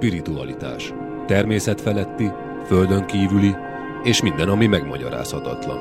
[0.00, 0.92] spiritualitás.
[1.26, 2.30] Természet feletti,
[2.66, 3.54] földön kívüli,
[4.02, 5.78] és minden, ami megmagyarázhatatlan.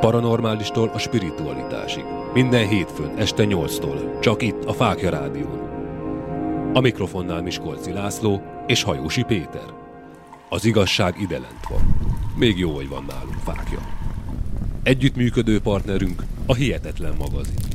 [0.00, 2.04] Paranormálistól a spiritualitásig.
[2.32, 5.58] Minden hétfőn este 8-tól, csak itt a Fákja Rádión.
[6.72, 9.68] A mikrofonnál Miskolci László és Hajósi Péter.
[10.48, 11.96] Az igazság ide lent van.
[12.36, 13.78] Még jó, hogy van nálunk Fákja.
[14.82, 17.73] Együttműködő partnerünk a Hihetetlen magazin.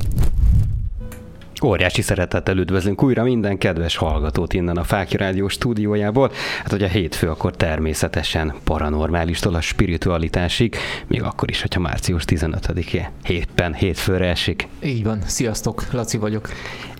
[1.64, 6.30] Óriási szeretettel üdvözlünk újra minden kedves hallgatót innen a Fáki Rádió stúdiójából.
[6.58, 10.76] Hát, hogy a hétfő akkor természetesen paranormálistól a spiritualitásig,
[11.06, 14.68] még akkor is, hogyha március 15-e hétben hétfőre esik.
[14.82, 15.20] Így van.
[15.26, 16.48] Sziasztok, Laci vagyok.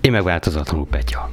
[0.01, 1.29] Én meg változatlanul Petya.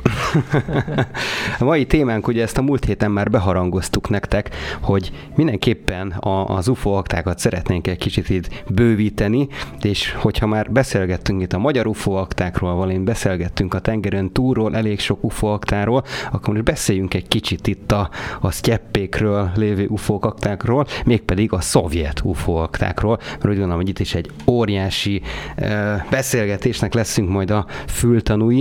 [1.59, 6.67] a mai témánk, ugye ezt a múlt héten már beharangoztuk nektek, hogy mindenképpen a, az
[6.67, 9.47] UFO aktákat szeretnénk egy kicsit itt bővíteni,
[9.81, 14.99] és hogyha már beszélgettünk itt a magyar UFO aktákról, valami beszélgettünk a tengeren túlról, elég
[14.99, 18.09] sok UFO aktáról, akkor most beszéljünk egy kicsit itt a,
[18.39, 23.99] a sztyeppékről lévő UFO aktákról, mégpedig a szovjet UFO aktákról, mert úgy gondolom, hogy itt
[23.99, 25.21] is egy óriási
[25.57, 28.56] uh, beszélgetésnek leszünk majd a fültanúi,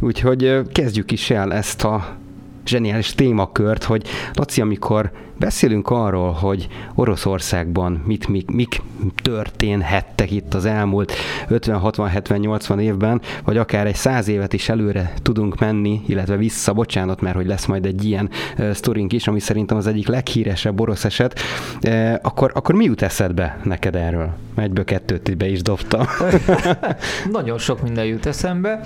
[0.00, 2.16] úgyhogy kezdjük is el ezt a
[2.66, 8.82] zseniális témakört, hogy Laci, amikor beszélünk arról, hogy Oroszországban mit, mik, mik
[9.22, 11.12] történhettek itt az elmúlt
[11.48, 16.36] 50, 60, 70, 80 évben, vagy akár egy száz évet is előre tudunk menni, illetve
[16.36, 20.08] vissza, bocsánat, mert hogy lesz majd egy ilyen uh, sztorink is, ami szerintem az egyik
[20.08, 21.40] leghíresebb orosz eset,
[21.82, 24.30] uh, akkor, akkor mi jut eszedbe neked erről?
[24.56, 26.06] Egyből kettőt be is dobtam.
[27.32, 28.80] Nagyon sok minden jut eszembe.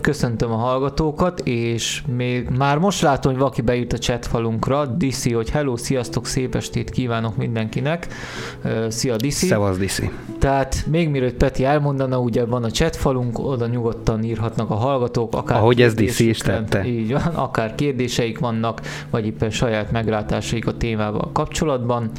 [0.00, 4.86] Köszöntöm a hallgatókat, és még már most látom, hogy valaki bejut a chat falunkra.
[4.86, 8.06] Diszi, hogy hello, sziasztok, szép estét kívánok mindenkinek.
[8.88, 9.46] Szia, Diszi.
[9.46, 10.10] Szevasz, Diszi.
[10.38, 15.34] Tehát még mielőtt Peti elmondana, ugye van a chat falunk, oda nyugodtan írhatnak a hallgatók.
[15.34, 16.84] Akár Ahogy ez Diszi is tette.
[16.84, 22.10] Így van, akár kérdéseik vannak, vagy éppen saját meglátásaik a témával kapcsolatban.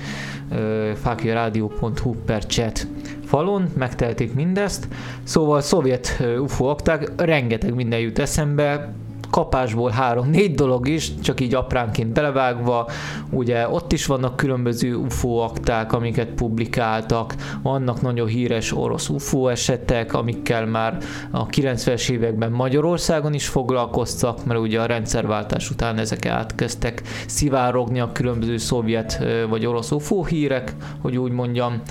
[1.02, 2.88] Fákiarádió.hu per chat
[3.26, 4.88] falon, megtelték mindezt.
[5.24, 8.94] Szóval szovjet UFO akták, rengeteg minden jut eszembe,
[9.30, 12.90] kapásból három-négy dolog is, csak így apránként belevágva.
[13.30, 20.14] Ugye ott is vannak különböző UFO akták, amiket publikáltak, vannak nagyon híres orosz UFO esetek,
[20.14, 20.98] amikkel már
[21.32, 28.12] a 90-es években Magyarországon is foglalkoztak, mert ugye a rendszerváltás után ezek átkezdtek szivárogni a
[28.12, 31.82] különböző szovjet vagy orosz UFO hírek, hogy úgy mondjam.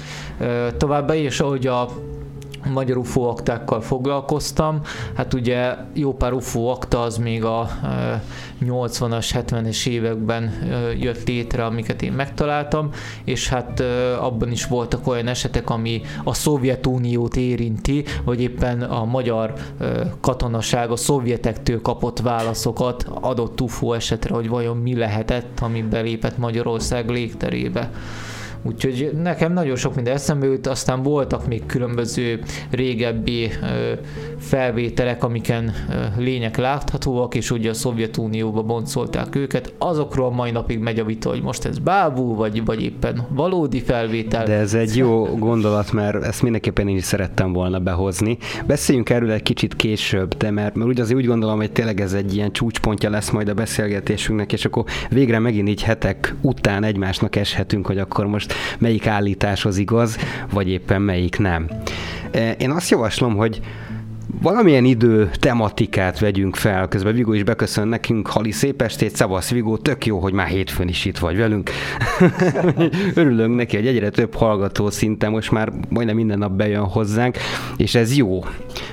[0.77, 1.89] Továbbá is, ahogy a
[2.72, 4.80] magyar UFO aktákkal foglalkoztam.
[5.14, 7.69] Hát ugye jó pár UFO akta az még a
[8.64, 10.52] 80-as, 70-es években
[11.00, 12.91] jött létre, amiket én megtaláltam,
[13.24, 13.80] és hát
[14.20, 19.53] abban is voltak olyan esetek, ami a Szovjetuniót érinti, vagy éppen a magyar
[20.20, 27.08] katonaság a szovjetektől kapott válaszokat adott UFO esetre, hogy vajon mi lehetett, ami belépett Magyarország
[27.08, 27.91] légterébe.
[28.66, 33.50] Úgyhogy nekem nagyon sok minden eszembe jut, aztán voltak még különböző régebbi
[34.38, 35.72] felvételek, amiken
[36.16, 39.74] lények láthatóak, és ugye a Szovjetunióba boncolták őket.
[39.78, 44.44] Azokról mai napig megy a vita, hogy most ez bábú, vagy, vagy éppen valódi felvétel.
[44.44, 48.38] De ez egy jó gondolat, mert ezt mindenképpen én is szerettem volna behozni.
[48.66, 52.12] Beszéljünk erről egy kicsit később, de mert, mert úgy azért úgy gondolom, hogy tényleg ez
[52.12, 57.36] egy ilyen csúcspontja lesz majd a beszélgetésünknek, és akkor végre megint így hetek után egymásnak
[57.36, 60.16] eshetünk, hogy akkor most melyik állítás az igaz,
[60.53, 61.66] vagy éppen melyik nem.
[62.59, 63.60] Én azt javaslom, hogy
[64.42, 66.88] valamilyen idő tematikát vegyünk fel.
[66.88, 70.88] Közben Vigó is beköszön nekünk, Hali szép estét, szavasz Vigó, tök jó, hogy már hétfőn
[70.88, 71.70] is itt vagy velünk.
[73.14, 77.36] Örülünk neki, hogy egyre több hallgató szinte most már majdnem minden nap bejön hozzánk,
[77.76, 78.44] és ez jó.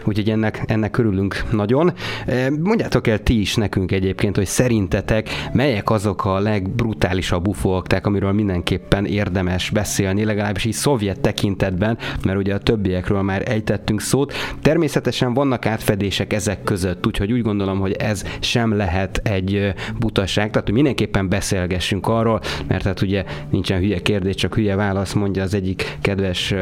[0.03, 1.93] Úgyhogy ennek, ennek örülünk nagyon.
[2.25, 8.31] E, mondjátok el ti is nekünk egyébként, hogy szerintetek melyek azok a legbrutálisabb ufóakták, amiről
[8.31, 14.33] mindenképpen érdemes beszélni, legalábbis így szovjet tekintetben, mert ugye a többiekről már ejtettünk szót.
[14.61, 20.65] Természetesen vannak átfedések ezek között, úgyhogy úgy gondolom, hogy ez sem lehet egy butaság, tehát
[20.65, 25.53] hogy mindenképpen beszélgessünk arról, mert hát ugye nincsen hülye kérdés, csak hülye válasz, mondja az
[25.53, 26.53] egyik kedves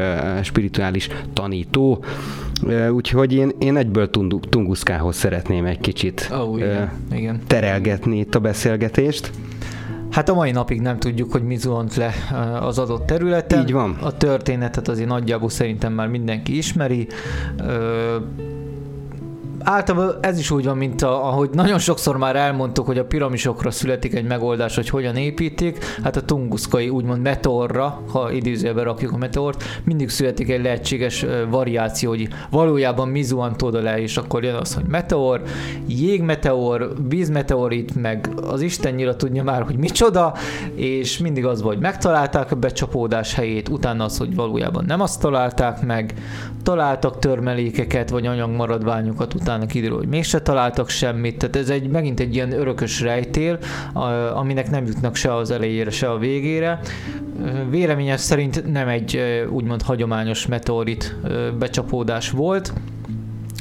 [0.42, 2.04] spirituális tanító.
[2.90, 4.10] Úgyhogy én, én egyből
[4.48, 6.90] Tunguszkához szeretném egy kicsit oh, igen.
[7.10, 7.40] Uh, igen.
[7.46, 9.30] terelgetni itt a beszélgetést.
[10.10, 12.12] Hát a mai napig nem tudjuk, hogy mi zuhant le
[12.60, 13.60] az adott területen.
[13.60, 13.98] Így van.
[14.02, 17.08] A történetet azért nagyjából szerintem már mindenki ismeri.
[19.62, 23.70] Általában ez is úgy van, mint a, ahogy nagyon sokszor már elmondtuk, hogy a piramisokra
[23.70, 29.16] születik egy megoldás, hogy hogyan építik, hát a tunguszkai úgymond meteorra, ha idézőjelbe rakjuk a
[29.16, 34.74] meteort, mindig születik egy lehetséges variáció, hogy valójában mi zuhant le, és akkor jön az,
[34.74, 35.42] hogy meteor,
[35.86, 40.34] jégmeteor, vízmeteorit, meg az Isten nyila tudja már, hogy micsoda,
[40.74, 45.20] és mindig az volt, hogy megtalálták a becsapódás helyét, utána az, hogy valójában nem azt
[45.20, 46.14] találták meg,
[46.62, 52.34] találtak törmelékeket, vagy anyagmaradványokat, utána kiderül, hogy mégse találtak semmit, tehát ez egy, megint egy
[52.34, 53.58] ilyen örökös rejtél,
[54.34, 56.80] aminek nem jutnak se az elejére, se a végére.
[57.70, 59.20] Véleményes szerint nem egy
[59.50, 61.16] úgymond hagyományos meteorit
[61.58, 62.72] becsapódás volt,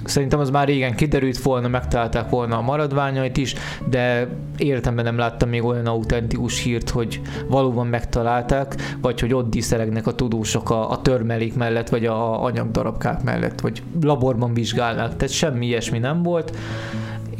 [0.10, 3.56] Szerintem az már régen kiderült volna, megtalálták volna a maradványait is,
[3.90, 4.28] de
[4.58, 10.16] életemben nem láttam még olyan autentikus hírt, hogy valóban megtalálták, vagy hogy ott díszelegnek a
[10.16, 15.16] tudósok a, a törmelék mellett, vagy a anyagdarabkák mellett, vagy laborban vizsgálnak.
[15.16, 16.58] Tehát semmi ilyesmi nem volt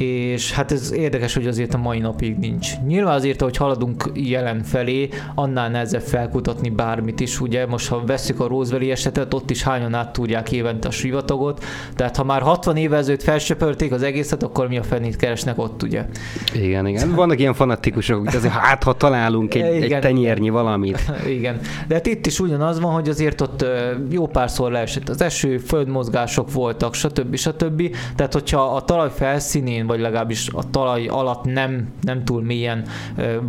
[0.00, 2.68] és hát ez érdekes, hogy azért a mai napig nincs.
[2.86, 8.40] Nyilván azért, hogy haladunk jelen felé, annál nehezebb felkutatni bármit is, ugye most ha veszük
[8.40, 11.64] a Roosevelt esetet, ott is hányan tudják évente a sivatagot,
[11.96, 15.82] tehát ha már 60 évvel ezelőtt felsöpörték az egészet, akkor mi a fenét keresnek ott,
[15.82, 16.04] ugye?
[16.54, 17.14] Igen, igen.
[17.14, 19.92] Vannak ilyen fanatikusok, hogy azért hát, ha találunk egy, igen.
[19.92, 21.12] egy tenyérnyi valamit.
[21.38, 21.60] Igen.
[21.88, 23.64] De hát itt is ugyanaz van, hogy azért ott
[24.10, 27.36] jó párszor leesett az eső, földmozgások voltak, stb.
[27.36, 27.96] stb.
[28.16, 32.84] Tehát, hogyha a talaj felszínén vagy legalábbis a talaj alatt nem, nem túl mélyen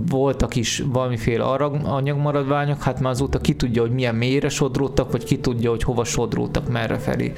[0.07, 1.43] voltak is valamiféle
[1.83, 6.03] anyagmaradványok, hát már azóta ki tudja, hogy milyen mélyre sodródtak, vagy ki tudja, hogy hova
[6.03, 7.33] sodródtak, merre felé.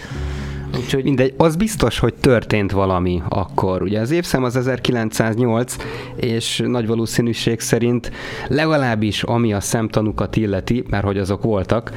[0.77, 1.03] Úgyhogy...
[1.03, 3.81] Mindegy, az biztos, hogy történt valami akkor.
[3.81, 5.75] Ugye az évszám az 1908,
[6.15, 8.11] és nagy valószínűség szerint
[8.47, 11.91] legalábbis ami a szemtanúkat illeti, mert hogy azok voltak,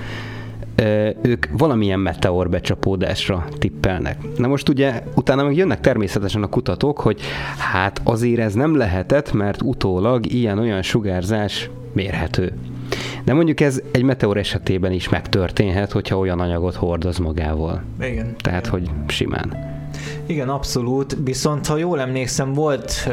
[1.23, 4.19] ők valamilyen meteor becsapódásra tippelnek.
[4.37, 7.21] Na most ugye utána meg jönnek természetesen a kutatók, hogy
[7.73, 12.53] hát azért ez nem lehetett, mert utólag ilyen-olyan sugárzás mérhető.
[13.25, 17.83] De mondjuk ez egy meteor esetében is megtörténhet, hogyha olyan anyagot hordoz magával.
[18.01, 18.35] Igen.
[18.37, 19.76] Tehát, hogy simán.
[20.27, 21.17] Igen, abszolút.
[21.25, 23.09] Viszont ha jól emlékszem, volt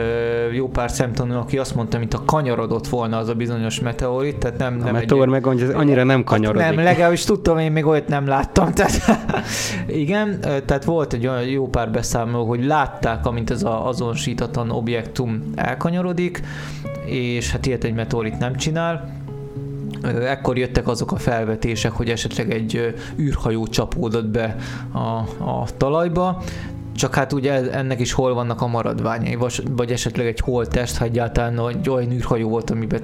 [0.51, 4.57] jó pár szemtanú, aki azt mondta, mint a kanyarodott volna az a bizonyos meteorit, tehát
[4.57, 5.29] nem, a nem meteor egy...
[5.29, 6.67] meg annyira nem kanyarodik.
[6.67, 8.71] Nem, legalábbis tudtam, én még olyat nem láttam.
[8.83, 9.01] Tehát,
[9.87, 15.51] igen, tehát volt egy olyan jó pár beszámoló, hogy látták, amint ez az azonosítatlan objektum
[15.55, 16.41] elkanyarodik,
[17.05, 19.21] és hát ilyet egy meteorit nem csinál,
[20.03, 24.55] ekkor jöttek azok a felvetések, hogy esetleg egy űrhajó csapódott be
[24.91, 24.99] a,
[25.49, 26.43] a talajba,
[26.95, 29.37] csak hát ugye ennek is hol vannak a maradványai,
[29.71, 33.01] vagy esetleg egy holttest, ha egyáltalán egy olyan űrhajó volt, amiben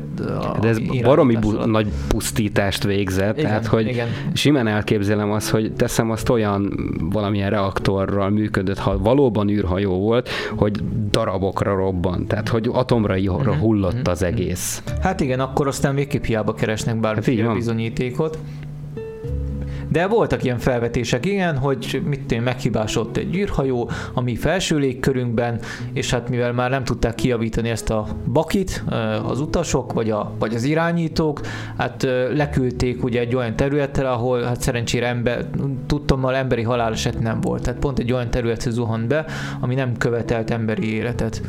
[0.62, 4.08] De ez baromi bu- nagy pusztítást végzett, igen, tehát hogy igen.
[4.34, 6.74] simán elképzelem azt, hogy teszem azt olyan
[7.12, 10.82] valamilyen reaktorral működött, ha valóban űrhajó volt, hogy
[11.12, 14.84] darabokra robban, tehát hogy atomra uh-huh, hullott uh-huh, az egész.
[15.02, 18.38] Hát igen, akkor aztán végképp hiába keresnek bármiféle hát bizonyítékot.
[19.92, 25.60] De voltak ilyen felvetések, igen, hogy mit tűn, meghibásott egy űrhajó a mi felső légkörünkben,
[25.94, 28.84] és hát mivel már nem tudták kiavítani ezt a bakit
[29.26, 31.42] az utasok, vagy, a, vagy az irányítók,
[31.78, 32.04] hát
[32.34, 35.46] leküldték ugye egy olyan területre, ahol hát szerencsére ember,
[35.86, 37.64] tudtommal emberi haláleset nem volt.
[37.64, 39.26] Tehát pont egy olyan területre zuhant be,
[39.60, 41.42] ami nem követelt emberi életet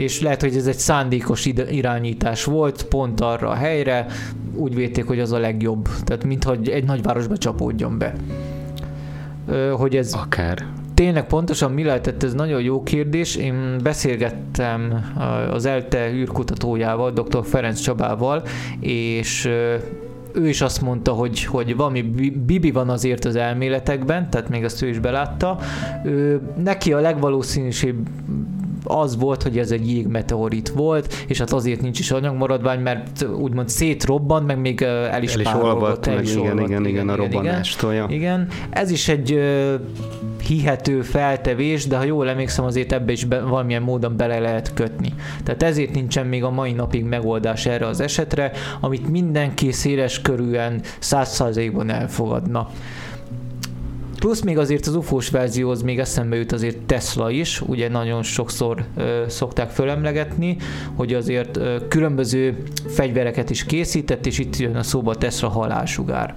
[0.00, 4.06] és lehet, hogy ez egy szándékos irányítás volt pont arra a helyre,
[4.54, 5.88] úgy védték, hogy az a legjobb.
[6.04, 8.14] Tehát mintha egy nagyvárosba csapódjon be.
[9.72, 10.66] Hogy ez Akár.
[10.94, 13.36] Tényleg pontosan mi lehetett, ez nagyon jó kérdés.
[13.36, 15.12] Én beszélgettem
[15.52, 17.44] az ELTE űrkutatójával, dr.
[17.44, 18.42] Ferenc Csabával,
[18.80, 19.50] és
[20.32, 22.02] ő is azt mondta, hogy, hogy valami
[22.46, 25.58] bibi van azért az elméletekben, tehát még azt ő is belátta.
[26.04, 27.96] Ő, neki a legvalószínűsebb
[28.88, 33.68] az volt, hogy ez egy jégmeteorit volt, és hát azért nincs is anyagmaradvány, mert úgymond
[33.68, 37.14] szétrobbant, meg még el is, el is olvadt, el is igen, igen, igen, igen, a
[37.14, 37.92] robbanástól.
[37.92, 38.10] Igen.
[38.10, 38.48] igen.
[38.70, 39.40] Ez is egy
[40.46, 45.14] hihető feltevés, de ha jól emlékszem, azért ebbe is be, valamilyen módon bele lehet kötni.
[45.44, 50.80] Tehát ezért nincsen még a mai napig megoldás erre az esetre, amit mindenki széles körűen
[50.98, 52.68] százszázalékban elfogadna.
[54.18, 58.84] Plusz még azért az UFO-s verzióhoz még eszembe jut azért Tesla is, ugye nagyon sokszor
[58.96, 60.56] ö, szokták fölemlegetni,
[60.94, 66.36] hogy azért ö, különböző fegyvereket is készített, és itt jön a szóba Tesla halálsugár.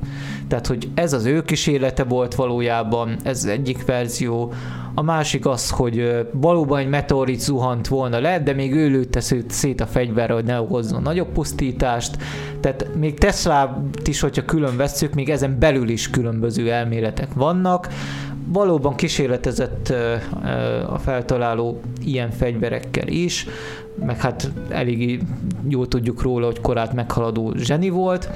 [0.52, 4.54] Tehát, hogy ez az ő kísérlete volt valójában, ez egyik verzió,
[4.94, 9.82] a másik az, hogy valóban egy meteorit zuhant volna le, de még ő lőtte szét
[9.82, 12.18] a fegyverre, hogy ne okozzon nagyobb pusztítást.
[12.60, 17.88] Tehát még tesla is, hogyha külön vesszük, még ezen belül is különböző elméletek vannak.
[18.46, 19.94] valóban kísérletezett
[20.88, 23.48] a feltaláló ilyen fegyverekkel is,
[24.06, 25.24] meg hát elég
[25.68, 28.30] jól tudjuk róla, hogy korát meghaladó zseni volt.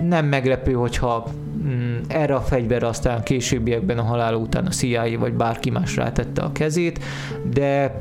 [0.00, 1.26] Nem meglepő, hogyha
[1.64, 6.42] mm, erre a fegyverre aztán későbbiekben a halála után a CIA vagy bárki más rátette
[6.42, 7.04] a kezét,
[7.52, 8.00] de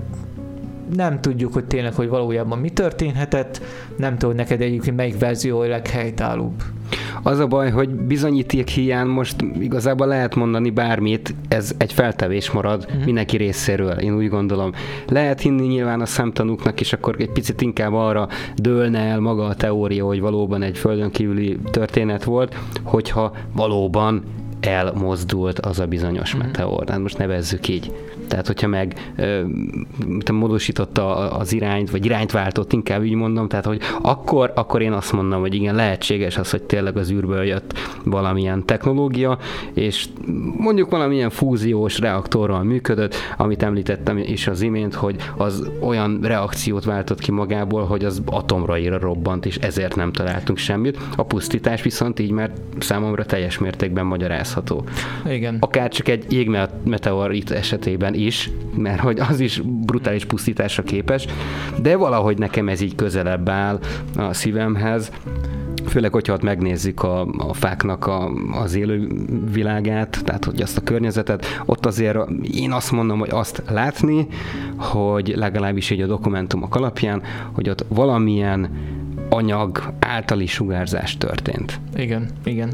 [0.95, 3.61] nem tudjuk, hogy tényleg, hogy valójában mi történhetett,
[3.97, 6.63] nem tudom neked egyébként melyik verzió a leghelytállóbb.
[7.23, 12.85] Az a baj, hogy bizonyíték hiány most igazából lehet mondani bármit, ez egy feltevés marad
[12.87, 13.05] uh-huh.
[13.05, 14.71] mindenki részéről, én úgy gondolom.
[15.07, 19.55] Lehet hinni nyilván a szemtanúknak, és akkor egy picit inkább arra dőlne el maga a
[19.55, 24.23] teória, hogy valóban egy földön kívüli történet volt, hogyha valóban
[24.59, 26.47] elmozdult az a bizonyos uh-huh.
[26.47, 26.89] meteor.
[26.89, 27.91] Hát most nevezzük így.
[28.31, 29.11] Tehát, hogyha meg
[30.19, 34.91] te módosította az irányt, vagy irányt váltott, inkább így mondom, tehát, hogy akkor, akkor én
[34.91, 37.73] azt mondom, hogy igen, lehetséges az, hogy tényleg az űrből jött
[38.03, 39.37] valamilyen technológia,
[39.73, 40.05] és
[40.57, 47.19] mondjuk valamilyen fúziós reaktorral működött, amit említettem is az imént, hogy az olyan reakciót váltott
[47.19, 50.99] ki magából, hogy az atomraira robbant, és ezért nem találtunk semmit.
[51.15, 54.83] A pusztítás viszont így már számomra teljes mértékben magyarázható.
[55.29, 55.57] Igen.
[55.59, 61.25] Akár csak egy jégmeteorit esetében is, mert hogy az is brutális pusztításra képes,
[61.81, 63.79] de valahogy nekem ez így közelebb áll
[64.15, 65.11] a szívemhez.
[65.87, 69.07] Főleg, hogyha ott megnézzük a, a fáknak a, az élő
[69.51, 72.17] világát, tehát hogy azt a környezetet, ott azért
[72.53, 74.27] én azt mondom, hogy azt látni,
[74.77, 78.69] hogy legalábbis így a dokumentumok alapján, hogy ott valamilyen
[79.29, 81.79] anyag általi sugárzás történt.
[81.95, 82.73] Igen, igen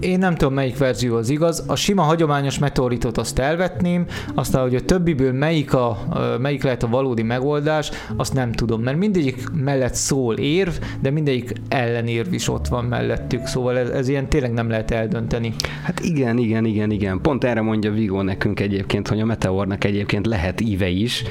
[0.00, 1.64] én nem tudom, melyik verzió az igaz.
[1.66, 5.98] A sima hagyományos meteoritot azt elvetném, aztán, hogy a többiből melyik, a,
[6.40, 11.52] melyik lehet a valódi megoldás, azt nem tudom, mert mindegyik mellett szól érv, de mindegyik
[11.68, 15.54] ellenérv is ott van mellettük, szóval ez, ez ilyen tényleg nem lehet eldönteni.
[15.82, 17.20] Hát igen, igen, igen, igen.
[17.20, 21.24] Pont erre mondja Vigo nekünk egyébként, hogy a meteornak egyébként lehet íve is,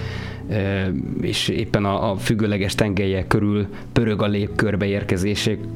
[1.22, 4.86] és éppen a, a függőleges tengelyek körül pörög a légkörbe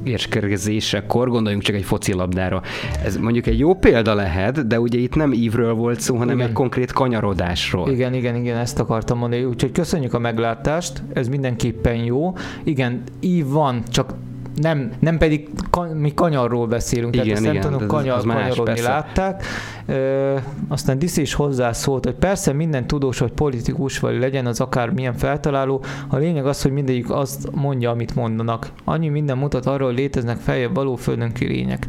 [0.04, 2.62] érkezésekor, gondoljunk csak egy focilabdára.
[3.04, 6.48] Ez mondjuk egy jó példa lehet, de ugye itt nem ívről volt szó, hanem igen.
[6.48, 7.90] egy konkrét kanyarodásról.
[7.90, 9.44] Igen, igen, igen, ezt akartam mondani.
[9.44, 12.34] Úgyhogy köszönjük a meglátást, ez mindenképpen jó.
[12.64, 14.14] Igen, ív van, csak
[14.62, 18.64] nem, nem pedig ka, mi kanyarról beszélünk, igen, tehát igen, nem tudom kanyar, az kanyarodni
[18.64, 18.90] persze.
[18.90, 19.44] látták.
[19.86, 20.36] Ö,
[20.68, 25.14] aztán Diszi is hozzászólt, hogy persze minden tudós vagy politikus, vagy legyen az akár milyen
[25.14, 28.72] feltaláló, a lényeg az, hogy mindegyik azt mondja, amit mondanak.
[28.84, 31.88] Annyi minden mutat arról, hogy léteznek feljebb való földön lények.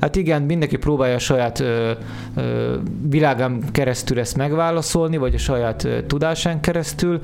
[0.00, 1.90] Hát igen, mindenki próbálja a saját ö,
[2.36, 2.76] ö,
[3.08, 7.20] világán keresztül ezt megválaszolni, vagy a saját ö, tudásán keresztül.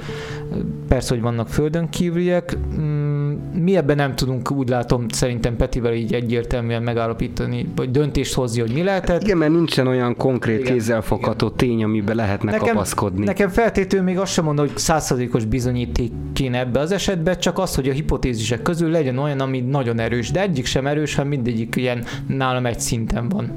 [0.89, 2.57] Persze, hogy vannak földön kívüliek.
[2.79, 8.61] Mm, mi ebben nem tudunk, úgy látom, szerintem Petivel így egyértelműen megállapítani, vagy döntést hozni,
[8.61, 9.23] hogy mi lehetett.
[9.23, 11.59] Igen, mert nincsen olyan konkrét igen, kézzelfogható igen.
[11.59, 13.25] tény, amiben lehetne nekem, kapaszkodni.
[13.25, 17.75] Nekem feltétlenül még azt sem mondom, hogy százszerzékos bizonyíték kéne ebbe az esetben, csak az,
[17.75, 21.77] hogy a hipotézisek közül legyen olyan, ami nagyon erős, de egyik sem erős, hanem mindegyik
[21.77, 23.51] ilyen nálam egy szinten van.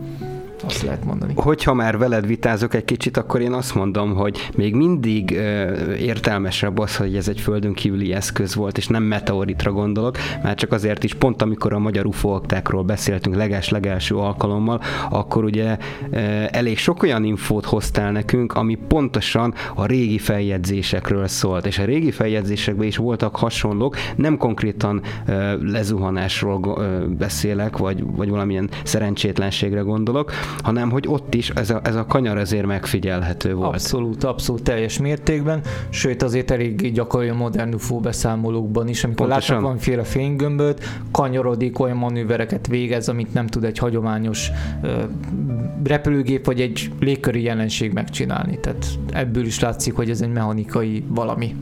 [0.66, 1.34] Azt lehet mondani.
[1.36, 5.32] Hogyha már veled vitázok egy kicsit, akkor én azt mondom, hogy még mindig
[6.00, 10.72] értelmesebb az, hogy ez egy földön kívüli eszköz volt, és nem meteoritra gondolok, mert csak
[10.72, 12.39] azért is pont amikor a magyar UFO
[12.86, 15.78] beszéltünk leges-legelső alkalommal, akkor ugye
[16.51, 22.12] elég sok olyan infót hoztál nekünk, ami pontosan a régi feljegyzésekről szólt, és a régi
[22.12, 25.01] feljegyzésekben is voltak hasonlók, nem konkrétan
[25.62, 26.80] lezuhanásról
[27.18, 30.32] beszélek, vagy, vagy valamilyen szerencsétlenségre gondolok,
[30.63, 33.74] hanem hogy ott is ez a, ez a kanyar azért megfigyelhető volt.
[33.74, 39.56] Abszolút, abszolút teljes mértékben, sőt azért elég gyakori a modern UFO beszámolókban is, amikor Pontosan.
[39.56, 44.51] látnak valamiféle fénygömböt, kanyarodik, olyan manővereket végez, amit nem tud egy hagyományos
[44.82, 44.91] uh,
[45.84, 48.60] repülőgép vagy egy légköri jelenség megcsinálni.
[48.60, 51.56] Tehát ebből is látszik, hogy ez egy mechanikai valami.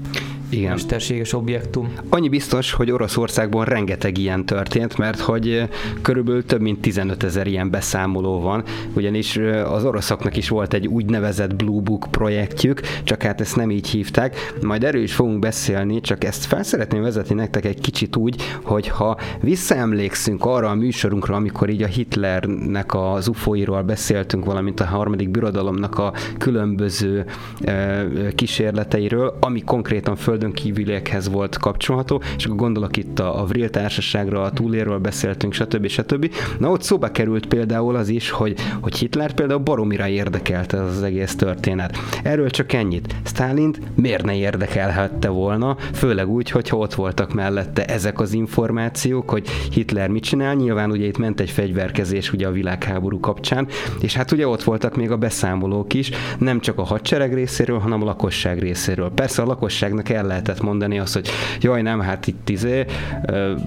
[0.50, 0.72] Igen.
[0.72, 1.94] mesterséges objektum.
[2.10, 5.68] Annyi biztos, hogy Oroszországban rengeteg ilyen történt, mert hogy eh,
[6.01, 8.63] körülbelül több mint 15 ezer ilyen beszámoló van,
[8.94, 13.72] ugyanis eh, az oroszoknak is volt egy úgynevezett Blue Book projektjük, csak hát ezt nem
[13.72, 14.54] így hívták.
[14.62, 18.88] Majd erről is fogunk beszélni, csak ezt fel szeretném vezetni nektek egy kicsit úgy, hogy
[18.88, 25.30] ha visszaemlékszünk arra a műsorunkra, amikor így a Hitlernek az ufóiról beszéltünk, valamint a harmadik
[25.30, 27.25] birodalomnak a különböző
[27.62, 33.46] eh, kísérleteiről, ami konkrétan föl földön kívüliekhez volt kapcsolható, és akkor gondolok itt a, a
[33.46, 35.88] Vril társaságra, a túlérről beszéltünk, stb.
[35.88, 36.34] stb.
[36.60, 41.03] Na ott szóba került például az is, hogy, hogy Hitler például baromira érdekelte az, az
[41.03, 41.98] egész történet.
[42.24, 43.15] Erről csak ennyit.
[43.25, 49.48] Stalint miért ne érdekelhette volna, főleg úgy, hogyha ott voltak mellette ezek az információk, hogy
[49.72, 50.56] Hitler mit csinál.
[50.56, 53.67] Nyilván ugye itt ment egy fegyverkezés ugye a világháború kapcsán,
[54.00, 58.01] és hát ugye ott voltak még a beszámolók is, nem csak a hadsereg részéről, hanem
[58.01, 59.12] a lakosság részéről.
[59.15, 61.29] Persze a lakosságnak el lehetett mondani azt, hogy
[61.62, 62.86] jaj, nem, hát itt izé,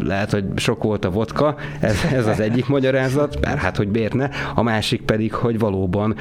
[0.00, 4.14] lehet, hogy sok volt a vodka, ez, ez az egyik magyarázat, bár hát, hogy miért
[4.14, 6.14] ne, a másik pedig, hogy valóban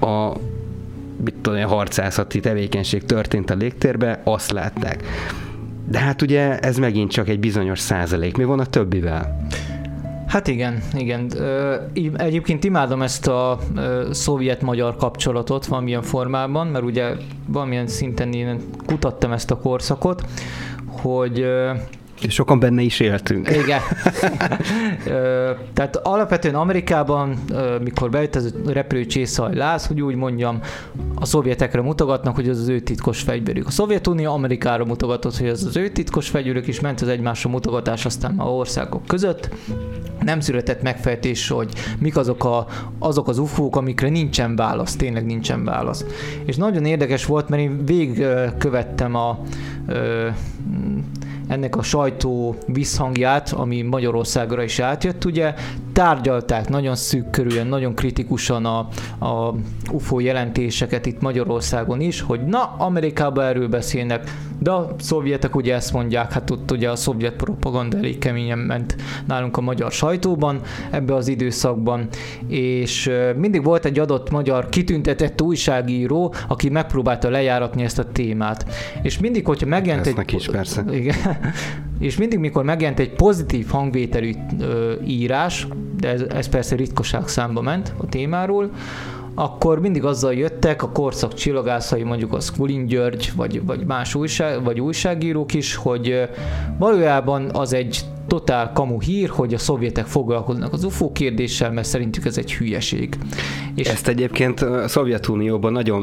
[0.00, 0.32] a
[1.24, 5.04] mit tudom, harcászati tevékenység történt a légtérbe, azt látták.
[5.90, 8.36] De hát ugye ez megint csak egy bizonyos százalék.
[8.36, 9.46] Mi van a többivel?
[10.28, 11.32] Hát igen, igen.
[12.16, 13.58] Egyébként imádom ezt a
[14.10, 17.14] szovjet-magyar kapcsolatot valamilyen formában, mert ugye
[17.46, 20.24] valamilyen szinten én kutattam ezt a korszakot,
[20.86, 21.46] hogy
[22.28, 23.48] sokan benne is éltünk.
[23.48, 23.80] Igen.
[25.74, 27.38] Tehát alapvetően Amerikában,
[27.82, 30.60] mikor bejött ez a repülő csészaj láz, hogy úgy mondjam,
[31.14, 33.66] a szovjetekre mutogatnak, hogy ez az ő titkos fegyverük.
[33.66, 38.04] A Szovjetunió Amerikára mutogatott, hogy ez az ő titkos fegyverük, és ment az egymásra mutogatás
[38.04, 39.48] aztán a országok között.
[40.20, 42.66] Nem született megfejtés, hogy mik azok, a,
[42.98, 46.04] azok az ufók, amikre nincsen válasz, tényleg nincsen válasz.
[46.44, 48.26] És nagyon érdekes volt, mert én végig
[48.58, 49.40] követtem a
[51.48, 55.54] ennek a sajtó visszhangját, ami Magyarországra is átjött, ugye
[55.92, 58.78] tárgyalták nagyon szűk körülön, nagyon kritikusan a,
[59.26, 59.54] a
[59.92, 65.92] UFO jelentéseket itt Magyarországon is, hogy na, Amerikában erről beszélnek, de a szovjetek ugye ezt
[65.92, 68.96] mondják, hát ott ugye a szovjet propaganda elég keményen ment
[69.26, 70.60] nálunk a magyar sajtóban
[70.90, 72.08] ebbe az időszakban,
[72.48, 78.66] és mindig volt egy adott magyar kitüntetett újságíró, aki megpróbálta lejáratni ezt a témát.
[79.02, 80.34] És mindig, hogyha megjelent egy...
[80.34, 80.84] is, persze.
[81.00, 81.16] Igen,
[81.98, 87.60] és mindig, mikor megjelent egy pozitív hangvételű ö, írás, de ez, ez persze ritkoság számba
[87.60, 88.70] ment a témáról,
[89.38, 94.64] akkor mindig azzal jöttek a korszak csillagászai, mondjuk a Skulin György, vagy, vagy más újság,
[94.64, 96.28] vagy újságírók is, hogy
[96.78, 102.24] valójában az egy totál kamu hír, hogy a szovjetek foglalkoznak az UFO kérdéssel, mert szerintük
[102.24, 103.18] ez egy hülyeség.
[103.74, 106.02] És Ezt egyébként a Szovjetunióban nagyon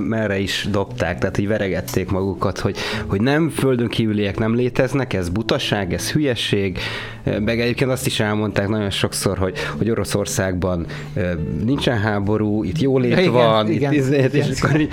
[0.00, 2.76] merre is dobták, tehát így veregették magukat, hogy,
[3.06, 6.78] hogy nem földön kívüliek nem léteznek, ez butaság, ez hülyeség,
[7.24, 10.86] meg egyébként azt is elmondták nagyon sokszor, hogy, hogy Oroszországban
[11.64, 14.50] nincsen háború, itt jólét igen, van, igen, itt izét, igen.
[14.50, 14.92] és akkor így,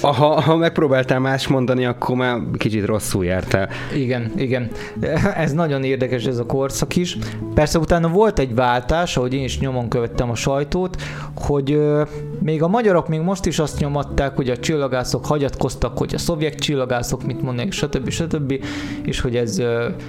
[0.00, 3.68] ha, ha, ha megpróbáltál más mondani, akkor már kicsit rosszul jártál.
[3.94, 4.68] Igen, igen.
[5.36, 7.18] Ez nagyon érdekes ez a korszak is.
[7.54, 11.02] Persze utána volt egy váltás, ahogy én is nyomon követtem a sajtót,
[11.34, 11.80] hogy
[12.42, 16.54] még a magyarok még most is azt nyomatták, hogy a csillagászok hagyatkoztak, hogy a szovjet
[16.54, 18.08] csillagászok mit mondanak, stb.
[18.08, 18.64] stb.
[19.04, 19.62] És hogy ez,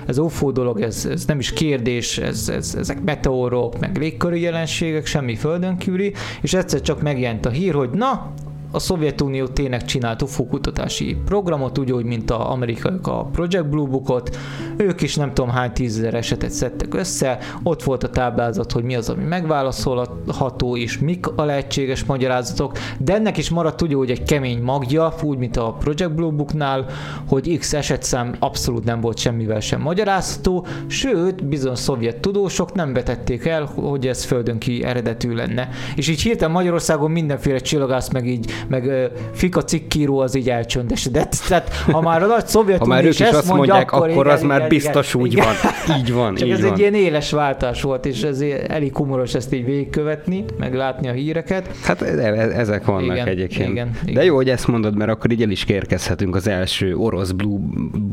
[0.05, 5.05] ez UFO dolog, ez, ez nem is kérdés, ez, ez, ezek meteorok, meg légköri jelenségek,
[5.05, 8.33] semmi földön kívüli, és egyszer csak megjelent a hír, hogy na,
[8.71, 14.37] a Szovjetunió tényleg csinált UFO kutatási programot, úgy, mint a amerikaiak a Project Blue Bookot,
[14.77, 18.95] ők is nem tudom hány tízezer esetet szedtek össze, ott volt a táblázat, hogy mi
[18.95, 24.23] az, ami megválaszolható, és mik a lehetséges magyarázatok, de ennek is maradt ugye, hogy egy
[24.23, 26.85] kemény magja, úgy, mint a Project Blue Booknál,
[27.27, 33.45] hogy X esetszám abszolút nem volt semmivel sem magyarázható, sőt, bizony szovjet tudósok nem vetették
[33.45, 35.69] el, hogy ez földön ki eredetű lenne.
[35.95, 41.35] És így hirtelen Magyarországon mindenféle csillagász meg így meg Fika cikkíró az így elcsöndesedett.
[41.47, 44.25] Tehát ha már a nagy szovjet ha már ők is ezt mondják, mondják akkor, akkor
[44.25, 45.45] igen, az igen, már biztos igen, úgy igen.
[45.45, 45.97] van.
[45.97, 46.71] Így van, Csak így ez van.
[46.71, 51.11] egy ilyen éles váltás volt, és ez elég humoros ezt így végigkövetni, meg látni a
[51.11, 51.69] híreket.
[51.83, 53.69] Hát e- e- ezek vannak igen, egyébként.
[53.69, 54.13] Igen, igen.
[54.13, 57.59] De jó, hogy ezt mondod, mert akkor így el is kérkezhetünk az első orosz Blue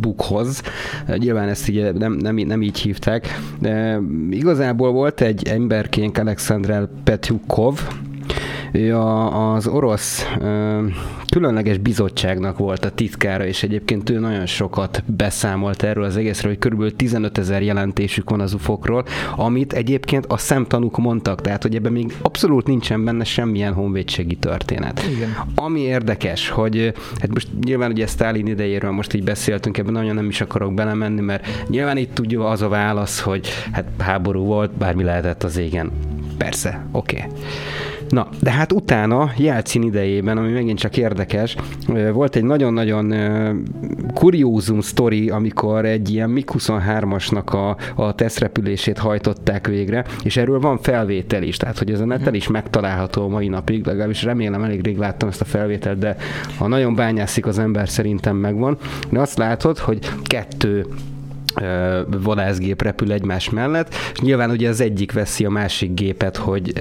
[0.00, 0.62] Bookhoz.
[1.16, 3.38] Nyilván ezt így nem, nem, nem így hívták.
[3.58, 7.80] De igazából volt egy emberként Alexandrel Petyukov,
[8.72, 10.86] ő a, az orosz ö,
[11.30, 16.60] különleges bizottságnak volt a titkára, és egyébként ő nagyon sokat beszámolt erről az egészről, hogy
[16.60, 19.04] körülbelül 15 ezer jelentésük van az ufokról,
[19.36, 25.02] amit egyébként a szemtanúk mondtak, tehát hogy ebben még abszolút nincsen benne semmilyen honvédségi történet.
[25.16, 25.36] Igen.
[25.54, 30.28] Ami érdekes, hogy hát most nyilván ugye Stalin idejéről most így beszéltünk, ebben nagyon nem
[30.28, 35.02] is akarok belemenni, mert nyilván itt tudja az a válasz, hogy hát háború volt, bármi
[35.02, 35.90] lehetett az égen.
[36.38, 37.16] Persze, oké.
[37.16, 37.38] Okay.
[38.08, 41.56] Na, de hát utána, Jelcin idejében, ami megint csak érdekes,
[42.12, 43.14] volt egy nagyon-nagyon
[44.14, 51.42] kuriózum sztori, amikor egy ilyen MiG-23-asnak a, a tesztrepülését hajtották végre, és erről van felvétel
[51.42, 55.28] is, tehát hogy ez a neten is megtalálható mai napig, legalábbis remélem elég rég láttam
[55.28, 56.16] ezt a felvételt, de
[56.58, 58.76] ha nagyon bányászik az ember, szerintem megvan.
[59.10, 60.86] De azt látod, hogy kettő
[62.22, 66.72] vadászgép repül egymás mellett, és nyilván ugye az egyik veszi a másik gépet, hogy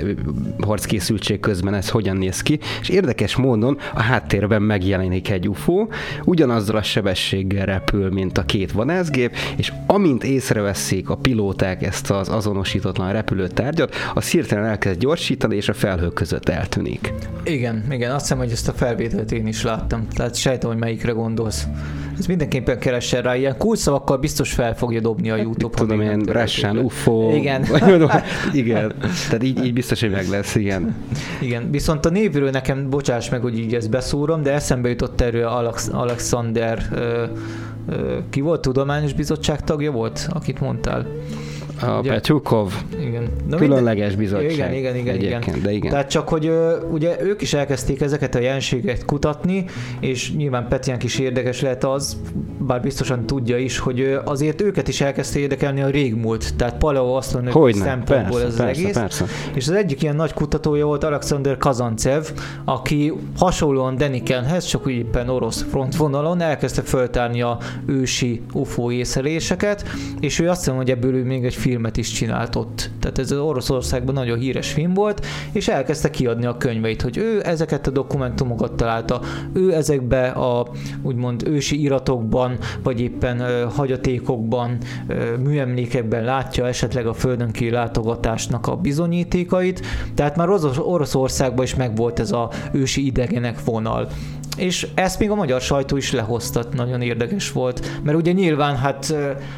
[0.60, 5.88] harckészültség közben ez hogyan néz ki, és érdekes módon a háttérben megjelenik egy UFO,
[6.24, 12.30] ugyanazzal a sebességgel repül, mint a két vadászgép, és amint észreveszik a pilóták ezt az
[12.30, 17.13] azonosítatlan repülőtárgyat, az hirtelen elkezd gyorsítani, és a felhők között eltűnik.
[17.44, 21.12] Igen, igen, azt hiszem, hogy ezt a felvételt én is láttam, tehát sejtem, hogy melyikre
[21.12, 21.68] gondolsz.
[22.20, 25.77] Ez mindenképpen keressen rá, ilyen kulcsszavakkal biztos fel fogja dobni a YouTube.
[25.77, 27.36] Tudom én, Russian UFO.
[27.36, 27.65] Igen.
[28.53, 28.93] igen.
[28.99, 30.95] Tehát így, így biztos, hogy meg lesz, igen.
[31.41, 35.47] Igen, viszont a névről nekem, bocsáss meg, hogy így ezt beszúrom, de eszembe jutott erről
[35.47, 36.89] Alex, Alexander,
[38.30, 41.06] ki volt, tudományos bizottság tagja volt, akit mondtál?
[41.82, 43.30] A ugye, Petrukov igen.
[43.50, 44.52] Na különleges bizottság.
[44.52, 45.42] Igen, igen, igen, igen.
[45.63, 45.92] De igen.
[45.92, 46.52] Tehát csak, hogy
[46.92, 49.66] ugye ők is elkezdték ezeket a jelenségeket kutatni,
[50.00, 52.18] és nyilván Petiánk is érdekes lehet az,
[52.60, 58.40] bár biztosan tudja is, hogy azért őket is elkezdte érdekelni a régmúlt, tehát paleoasztronők szempontból
[58.40, 58.94] persze, ez az persze, egész.
[58.94, 59.26] Persze.
[59.54, 62.24] És az egyik ilyen nagy kutatója volt Alexander Kazancev,
[62.66, 69.84] aki hasonlóan Denikenhez, csak úgy éppen orosz frontvonalon elkezdte föltárni a ősi UFO észleléseket,
[70.20, 72.89] és ő azt mondja, hogy ebből ő még egy filmet is csinált ott.
[72.99, 77.41] Tehát ez az Oroszországban nagyon híres film volt, és elkezdte kiadni a könyveit, hogy ő
[77.45, 79.21] ezeket a dokumentumokat találta,
[79.53, 80.67] ő ezekbe a
[81.01, 84.77] úgymond ősi iratokban, vagy éppen ö, hagyatékokban,
[85.08, 89.82] ö, műemlékekben látja esetleg a földön kívül látogatásnak a bizonyítékait,
[90.15, 90.49] tehát már
[90.80, 94.08] Oroszországban is megvolt ez a ősi idegenek vonal.
[94.58, 99.15] És ezt még a magyar sajtó is lehoztat, nagyon érdekes volt, mert ugye nyilván hát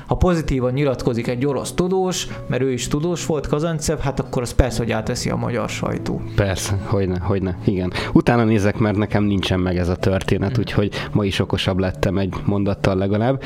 [0.08, 4.54] ha pozitívan nyilatkozik egy orosz tudós, mert ő is tudós volt, Kazancev, hát akkor az
[4.54, 6.22] persze, hogy átveszi a magyar sajtó.
[6.36, 7.94] Persze, hogyne, hogyne, igen.
[8.14, 10.60] Utána nézek, mert nekem nincsen meg ez a történet, mm.
[10.60, 13.44] úgyhogy ma is okosabb lettem egy mondattal legalább.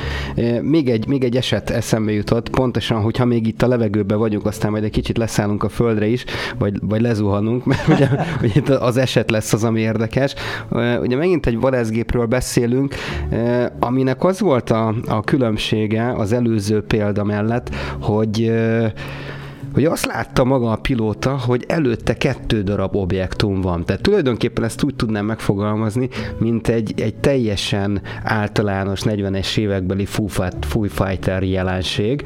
[0.62, 4.72] Még egy, még egy eset eszembe jutott, pontosan, hogyha még itt a levegőben vagyunk, aztán
[4.72, 6.26] majd egy kicsit leszállunk a földre is,
[6.58, 8.10] vagy, vagy lezuhanunk, mert ugye,
[8.42, 10.34] ugye itt az eset lesz az, ami érdekes.
[11.02, 12.96] Ugye megint megint egy vadászgépről beszélünk,
[13.30, 17.70] eh, aminek az volt a, a különbsége az előző példa mellett,
[18.02, 18.92] hogy eh,
[19.74, 23.86] hogy azt látta maga a pilóta, hogy előtte kettő darab objektum van.
[23.86, 31.44] Tehát tulajdonképpen ezt úgy tudnám megfogalmazni, mint egy, egy teljesen általános 40-es évekbeli Foo Fighter
[31.44, 32.24] jelenség,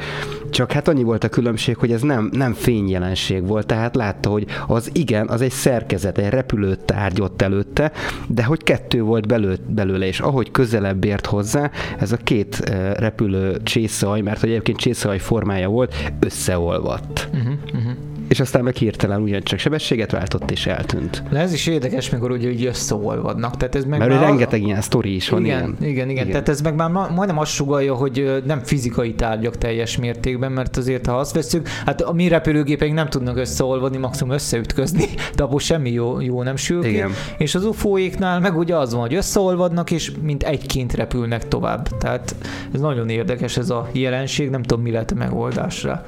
[0.49, 4.45] csak hát annyi volt a különbség, hogy ez nem, nem fényjelenség volt, tehát látta, hogy
[4.67, 7.91] az igen, az egy szerkezet, egy repülőtárgy ott előtte,
[8.27, 12.93] de hogy kettő volt belő, belőle, és ahogy közelebb ért hozzá, ez a két eh,
[12.93, 17.29] repülő csészaj, mert hogy egyébként csészaj formája volt, összeolvadt.
[17.37, 21.23] Uh-huh, uh-huh és aztán meg hirtelen ugyancsak sebességet váltott és eltűnt.
[21.29, 23.57] De ez is érdekes, mikor ugye így összeolvadnak.
[23.57, 24.21] Tehát ez meg Mert már...
[24.21, 25.45] rengeteg ilyen sztori is van.
[25.45, 26.27] Igen, igen, igen, igen.
[26.27, 31.05] Tehát ez meg már majdnem azt sugalja, hogy nem fizikai tárgyak teljes mértékben, mert azért,
[31.05, 35.91] ha azt veszük, hát a mi repülőgépeink nem tudnak összeolvadni, maximum összeütközni, de abból semmi
[35.91, 36.89] jó, jó nem sül ki.
[36.89, 37.11] Igen.
[37.37, 41.87] És az UFO-éknál meg ugye az van, hogy összeolvadnak, és mint egyként repülnek tovább.
[41.97, 42.35] Tehát
[42.73, 46.05] ez nagyon érdekes ez a jelenség, nem tudom, mi lehet a megoldásra.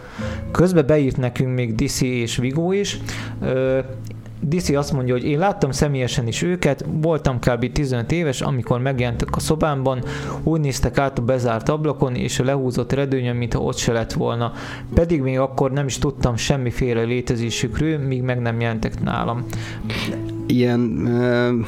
[0.52, 3.00] Közben beírt nekünk még DC és Vigó is.
[4.42, 7.72] DC azt mondja, hogy én láttam személyesen is őket, voltam kb.
[7.72, 10.04] 15 éves, amikor megjelentek a szobámban,
[10.44, 14.54] úgy néztek át a bezárt ablakon és a lehúzott redőnyön, mintha ott se lett volna.
[14.94, 19.46] Pedig még akkor nem is tudtam semmiféle létezésükről, míg meg nem jelentek nálam.
[20.48, 21.68] Ilyen uh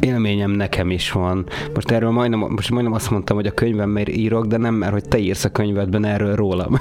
[0.00, 1.46] élményem nekem is van.
[1.74, 5.04] Most erről majdnem, most majdnem azt mondtam, hogy a könyvemért írok, de nem, mert hogy
[5.08, 6.76] te írsz a könyvedben erről rólam.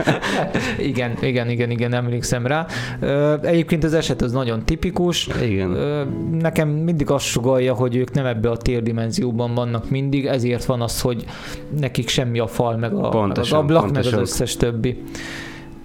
[0.78, 2.66] igen, igen, igen, igen, emlékszem rá.
[3.42, 5.28] Egyébként az eset az nagyon tipikus.
[5.42, 5.68] Igen.
[6.40, 11.00] Nekem mindig azt sugalja, hogy ők nem ebbe a térdimenzióban vannak mindig, ezért van az,
[11.00, 11.24] hogy
[11.80, 14.12] nekik semmi a fal, meg, a, pontosan, meg az ablak, pontosan.
[14.12, 15.02] meg az összes többi.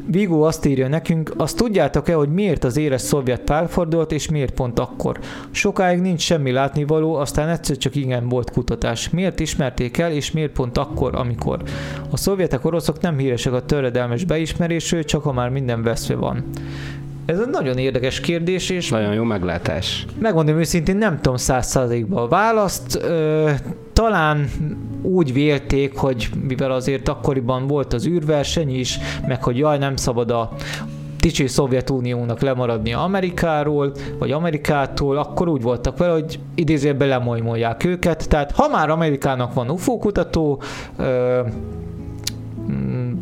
[0.10, 4.80] Vigó azt írja nekünk, azt tudjátok-e, hogy miért az éles szovjet párfordult, és miért pont
[4.80, 5.20] akkor?
[5.52, 9.10] Sokáig nincs semmi látnivaló, aztán egyszer csak igen volt kutatás.
[9.10, 11.64] Miért ismerték el, és miért pont akkor, amikor?
[12.10, 16.44] A szovjetek oroszok nem híresek a töredelmes beismerésről, csak ha már minden veszve van.
[17.28, 18.90] Ez egy nagyon érdekes kérdés, és...
[18.90, 20.06] Nagyon jó meglátás.
[20.20, 23.00] Megmondom őszintén, nem tudom száz százalékban a választ.
[23.04, 23.52] Ö,
[23.94, 24.50] talán
[25.02, 30.32] úgy vélték, hogy mivel azért akkoriban volt az űrverseny is, meg hogy jaj, nem szabad
[30.32, 30.52] a
[31.20, 38.30] dicső Szovjetuniónak lemaradni Amerikáról, vagy Amerikától, akkor úgy voltak vele, hogy idézőben lemolymolják őket.
[38.30, 40.62] Tehát ha már Amerikának van UFO kutató,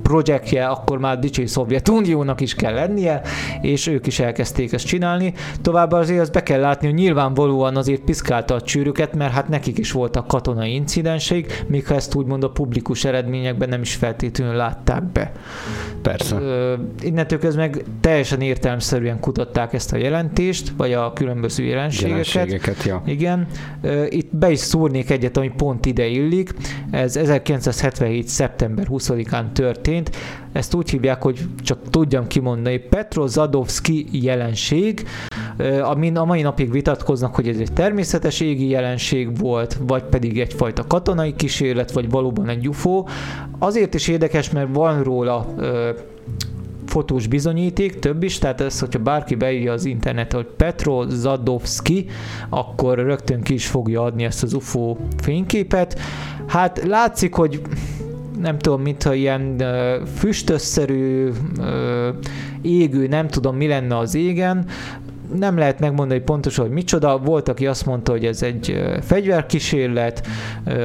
[0.07, 3.21] projektje, akkor már dicső Szovjetuniónak is kell lennie,
[3.61, 5.33] és ők is elkezdték ezt csinálni.
[5.61, 9.77] Továbbá azért azt be kell látni, hogy nyilvánvalóan azért piszkálta a csűrüket, mert hát nekik
[9.77, 15.03] is voltak katonai incidenseik, még ha ezt úgymond a publikus eredményekben nem is feltétlenül látták
[15.03, 15.31] be.
[16.01, 16.35] Persze.
[16.35, 22.27] Ö, innentől kezdve meg teljesen értelmszerűen kutatták ezt a jelentést, vagy a különböző jelenségeket.
[22.33, 23.01] Jelenségeket, ja.
[23.05, 23.47] Igen.
[23.81, 26.53] Ö, itt be is szúrnék egyet, ami pont ide illik.
[26.91, 28.27] Ez 1977.
[28.27, 29.93] szeptember 20-án történt.
[30.51, 35.07] Ezt úgy hívják, hogy csak tudjam kimondani, Petrozadovski jelenség,
[35.81, 40.87] amin a mai napig vitatkoznak, hogy ez egy természetes égi jelenség volt, vagy pedig egyfajta
[40.87, 43.03] katonai kísérlet, vagy valóban egy UFO.
[43.59, 45.55] Azért is érdekes, mert van róla
[46.85, 52.05] fotós bizonyíték, több is, tehát ez, hogyha bárki beírja az internetre, hogy Petro Zadovski,
[52.49, 55.99] akkor rögtön ki is fogja adni ezt az UFO fényképet.
[56.47, 57.61] Hát látszik, hogy
[58.45, 59.63] nem tudom, mintha ilyen
[60.15, 61.31] füstösszerű,
[62.61, 64.65] égő, nem tudom, mi lenne az égen,
[65.33, 67.17] nem lehet megmondani pontosan, hogy micsoda.
[67.17, 70.27] Volt, aki azt mondta, hogy ez egy fegyverkísérlet,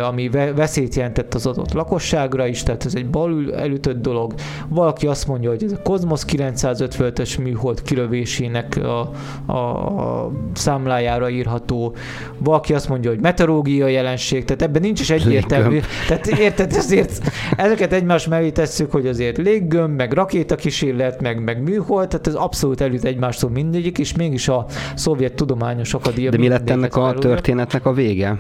[0.09, 4.35] ami ve- veszélyt jelentett az adott lakosságra is, tehát ez egy balül elütött dolog.
[4.69, 9.11] Valaki azt mondja, hogy ez a Cosmos 955-ös műhold kilövésének a,
[9.53, 11.95] a, a számlájára írható.
[12.39, 15.81] Valaki azt mondja, hogy meteorológiai jelenség, tehát ebben nincs is egyértelmű.
[16.09, 17.21] Tehát érted, ezért
[17.57, 22.81] ezeket egymás mellé tesszük, hogy azért léggömb, meg rakétakísérlet, meg, meg műhold, tehát ez abszolút
[22.81, 27.87] elüt egymástól mindegyik, és mégis a szovjet tudományos akadémia De mi lett ennek a történetnek
[27.87, 28.39] a vége?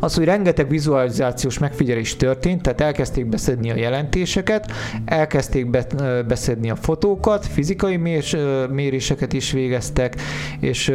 [0.00, 4.72] Az, hogy rengeteg vizualizációs megfigyelés történt, tehát elkezdték beszedni a jelentéseket,
[5.04, 5.86] elkezdték be,
[6.28, 8.36] beszedni a fotókat, fizikai mérés,
[8.70, 10.16] méréseket is végeztek,
[10.60, 10.92] és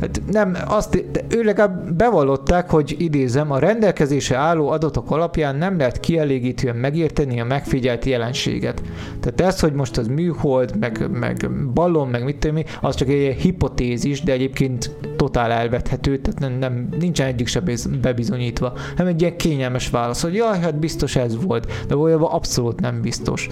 [0.00, 6.00] hát nem, azt, ő legalább bevallották, hogy idézem, a rendelkezése álló adatok alapján nem lehet
[6.00, 8.82] kielégítően megérteni a megfigyelt jelenséget.
[9.20, 13.08] Tehát ez, hogy most az műhold, meg, meg ballon, meg mit tudom én, az csak
[13.08, 19.12] egy hipotézis, de egyébként totál elvethető, tehát nem, nem, nincsen egyik se biz- bebizonyítva, hanem
[19.12, 23.48] egy ilyen kényelmes válasz, hogy jaj, hát biztos ez volt, de valójában abszolút nem biztos.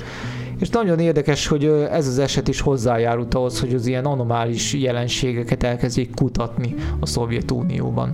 [0.59, 5.63] És nagyon érdekes, hogy ez az eset is hozzájárult ahhoz, hogy az ilyen anomális jelenségeket
[5.63, 8.13] elkezdjék kutatni a Szovjetunióban.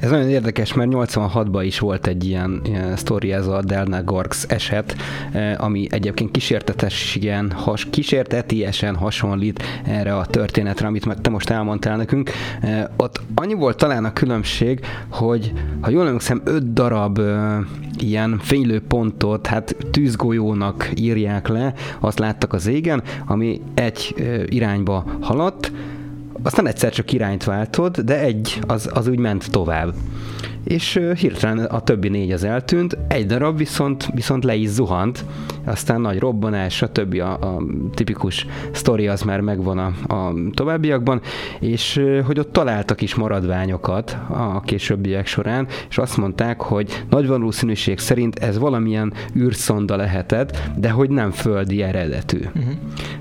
[0.00, 4.44] Ez nagyon érdekes, mert 86-ban is volt egy ilyen, ilyen sztori, ez a Delna Gorks
[4.48, 4.96] eset,
[5.32, 11.96] eh, ami egyébként kísértetesen, has, kísértetiesen hasonlít erre a történetre, amit meg te most elmondtál
[11.96, 12.30] nekünk.
[12.60, 17.58] Eh, Ott annyi volt talán a különbség, hogy ha jól emlékszem, öt darab eh,
[17.98, 24.14] ilyen fénylő pontot, hát tűzgolyónak írják le, azt láttak az égen, ami egy
[24.46, 25.72] irányba haladt,
[26.42, 29.94] aztán egyszer csak irányt váltod, de egy, az, az úgy ment tovább.
[30.64, 35.24] És hirtelen a többi négy az eltűnt, egy darab viszont, viszont le is zuhant,
[35.64, 37.14] aztán nagy robbanás, stb.
[37.14, 37.62] A, a
[37.94, 41.20] tipikus sztori az már megvan a, a továbbiakban,
[41.60, 47.98] és hogy ott találtak is maradványokat a későbbiek során, és azt mondták, hogy nagy valószínűség
[47.98, 52.38] szerint ez valamilyen űrszonda lehetett, de hogy nem földi eredetű.
[52.38, 52.72] Uh-huh.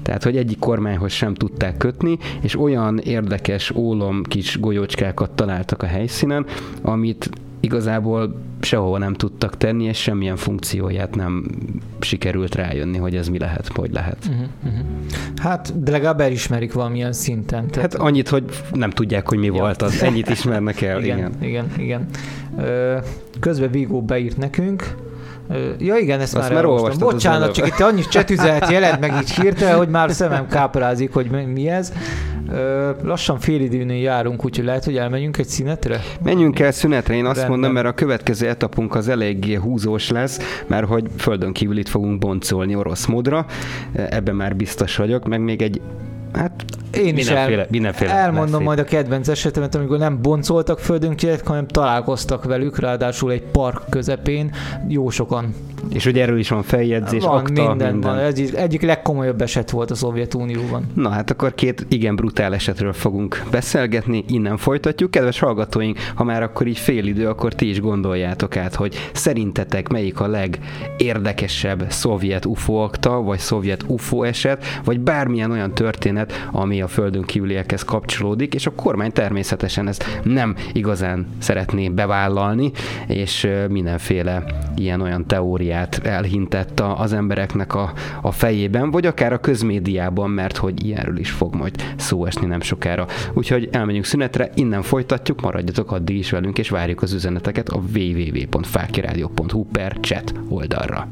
[0.02, 5.86] Tehát, hogy egyik kormányhoz sem tudták kötni, és olyan érdekes ólom kis golyócskákat találtak a
[5.86, 6.46] helyszínen,
[6.82, 7.29] amit
[7.60, 11.46] igazából sehova nem tudtak tenni, és semmilyen funkcióját nem
[12.00, 14.18] sikerült rájönni, hogy ez mi lehet, hogy lehet.
[14.30, 14.46] Uh-huh.
[14.66, 14.86] Uh-huh.
[15.42, 17.66] Hát, de legalább elismerik valamilyen szinten.
[17.74, 18.44] Hát annyit, hogy
[18.74, 19.52] nem tudják, hogy mi Ja.
[19.52, 20.04] volt az.
[20.04, 21.18] Ennyit ismernek el, igen.
[21.18, 22.06] igen, igen, igen.
[22.58, 22.98] Ö,
[23.40, 24.96] közben Vigó beírt nekünk,
[25.78, 29.32] Ja igen, ezt Azt már már az Bocsánat, csak itt annyi csetüzenet jelent meg így
[29.32, 31.94] hirtelen, hogy már szemem káprázik, hogy mi- ez.
[33.04, 36.02] Lassan félidőnél járunk, úgyhogy lehet, hogy elmegyünk egy szünetre.
[36.24, 37.50] Menjünk el szünetre, én azt Rendben.
[37.50, 42.20] mondom, mert a következő etapunk az eléggé húzós lesz, mert hogy földön kívül itt fogunk
[42.20, 43.46] boncolni orosz módra,
[43.94, 45.82] ebben már biztos vagyok, meg még egy
[46.34, 50.80] Hát Én is mindenféle, el, mindenféle elmondom lesz majd a kedvenc esetemet, amikor nem boncoltak
[50.80, 54.52] földönként, hanem találkoztak velük, ráadásul egy park közepén,
[54.88, 55.54] jó sokan.
[55.90, 58.16] És ugye erről is van feljegyzés, van, akta, minden, minden.
[58.16, 58.20] van.
[58.20, 60.86] Ez egyik legkomolyabb eset volt a Szovjetunióban.
[60.94, 65.12] Na hát akkor két igen brutál esetről fogunk beszélgetni, innen folytatjuk.
[65.12, 69.88] Kedves hallgatóink, ha már akkor így fél idő, akkor ti is gondoljátok át, hogy szerintetek
[69.88, 76.70] melyik a legérdekesebb szovjet UFO akta, vagy szovjet UFO eset, vagy bármilyen olyan történet, ami
[76.70, 82.72] ami a földön kívüliekhez kapcsolódik, és a kormány természetesen ezt nem igazán szeretné bevállalni,
[83.08, 84.44] és mindenféle
[84.76, 85.69] ilyen-olyan teóriát
[86.04, 91.56] elhintett az embereknek a, a fejében, vagy akár a közmédiában, mert hogy ilyenről is fog
[91.56, 93.08] majd szó esni nem sokára.
[93.34, 99.66] Úgyhogy elmegyünk szünetre, innen folytatjuk, maradjatok addig is velünk, és várjuk az üzeneteket a www.fákiradio.hu
[99.66, 101.08] per chat oldalra.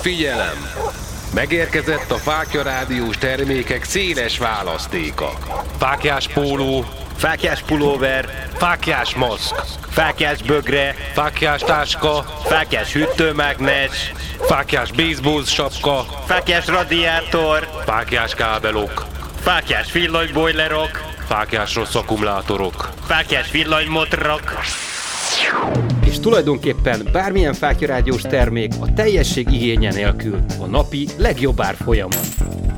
[0.00, 0.70] Figyelem!
[1.34, 5.30] Megérkezett a Fákja Rádiós termékek széles választéka.
[5.78, 6.84] Fákjás póló,
[7.16, 9.54] fákjás pulóver, fákjás maszk,
[9.90, 19.06] fákjás bögre, fákjás táska, fákjás hűtőmágnes, fákjás baseball sapka, fákjás radiátor, fákjás kábelok,
[19.40, 24.60] fákjás villanybojlerok, fákjás rossz akkumulátorok, fákjás villanymotrok,
[26.10, 32.22] és tulajdonképpen bármilyen Fákja Rádiós termék a teljesség igénye nélkül a napi legjobb árfolyamon.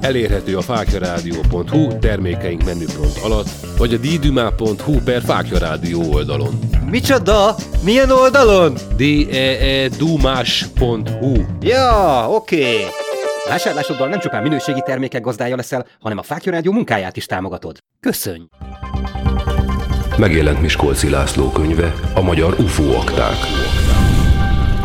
[0.01, 6.59] Elérhető a fákjarádió.hu termékeink menüpont alatt, vagy a ddumá.hu per Fákja Rádió oldalon.
[6.90, 7.55] Micsoda?
[7.85, 8.75] Milyen oldalon?
[8.97, 10.37] deedumás.hu
[11.61, 12.57] Ja, oké.
[12.57, 12.85] Okay.
[13.49, 17.79] Vásárlásoddal nem csupán minőségi termékek gazdája leszel, hanem a Fákja Rádió munkáját is támogatod.
[18.01, 18.42] Köszönj!
[20.18, 23.37] Megjelent Miskolci László könyve, a magyar UFO akták.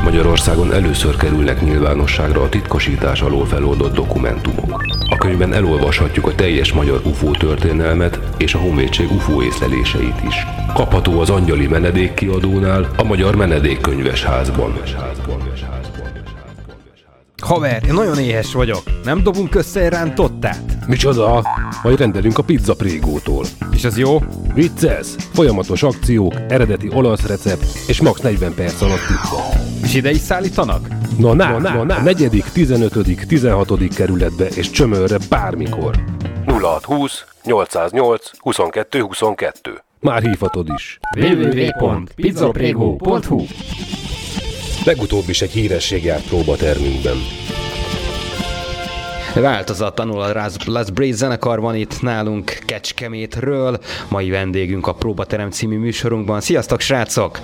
[0.03, 4.83] Magyarországon először kerülnek nyilvánosságra a titkosítás alól feloldott dokumentumok.
[5.09, 10.45] A könyvben elolvashatjuk a teljes magyar UFO történelmet és a Honvédség UFO észleléseit is.
[10.73, 14.79] Kapható az Angyali Menedék kiadónál, a Magyar Menedékkönyves házban.
[17.41, 18.81] Haver, én nagyon éhes vagyok.
[19.03, 20.76] Nem dobunk össze rántottát?
[20.87, 21.43] Micsoda?
[21.83, 23.45] Majd rendelünk a pizza prégótól.
[23.71, 24.17] És az jó?
[24.53, 25.07] Vicces!
[25.33, 29.43] Folyamatos akciók, eredeti olasz recept és max 40 perc alatt pizza.
[29.83, 30.87] És ide is szállítanak?
[31.17, 32.01] Na, na, na, na, na.
[32.01, 32.93] negyedik, 15.,
[33.27, 33.87] 16.
[33.95, 35.95] kerületbe és csömörre bármikor.
[36.45, 39.83] 0620 808 22 22.
[39.99, 40.99] Már hívhatod is.
[41.19, 43.45] www.pizzaprego.hu
[44.85, 47.17] Legutóbb is egy híresség járt próbatermünkben.
[49.41, 53.79] Változatlanul a Las- Las Brace zenekar van itt nálunk Kecskemétről.
[54.07, 56.41] Mai vendégünk a Próbaterem című műsorunkban.
[56.41, 57.39] Sziasztok, srácok!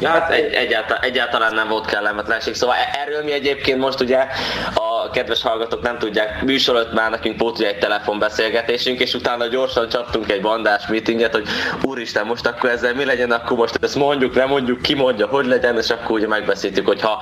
[0.00, 2.54] Ja, hát egy, egyáltalán, egyáltalán nem volt kellemetlenség.
[2.54, 4.26] Szóval e- erről mi egyébként most ugye
[5.10, 9.46] a kedves hallgatók nem tudják, műsor előtt már nekünk volt ugye egy telefonbeszélgetésünk, és utána
[9.46, 11.44] gyorsan csaptunk egy bandás meetinget, hogy
[11.82, 15.46] úristen, most akkor ezzel mi legyen, akkor most ezt mondjuk, nem mondjuk, ki mondja, hogy
[15.46, 17.18] legyen, és akkor ugye megbeszéltük, hogy ha,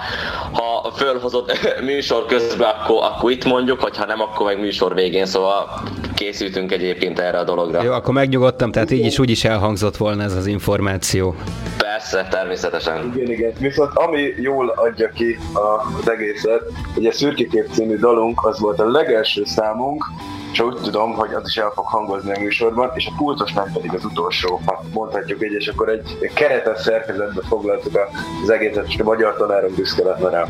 [0.52, 1.58] ha fölhozott
[1.90, 5.82] műsor közben, akkor, akkor itt mondjuk, hogyha nem, akkor meg műsor végén, szóval
[6.14, 7.82] készültünk egyébként erre a dologra.
[7.82, 11.36] Jó, akkor megnyugodtam, tehát így is úgy is elhangzott volna ez az információ.
[11.78, 13.12] Persze, természetesen.
[13.16, 13.52] Igen, igen.
[13.58, 16.62] Viszont ami jól adja ki a- az egészet,
[16.94, 20.04] hogy a Szürkikép című dalunk az volt a legelső számunk,
[20.52, 23.72] és úgy tudom, hogy az is el fog hangozni a műsorban, és a pultos nem
[23.72, 27.98] pedig az utolsó, ha mondhatjuk így, és akkor egy keretes szerkezetbe foglaltuk
[28.42, 30.48] az egészet, és a magyar tanárom büszke lenne rá.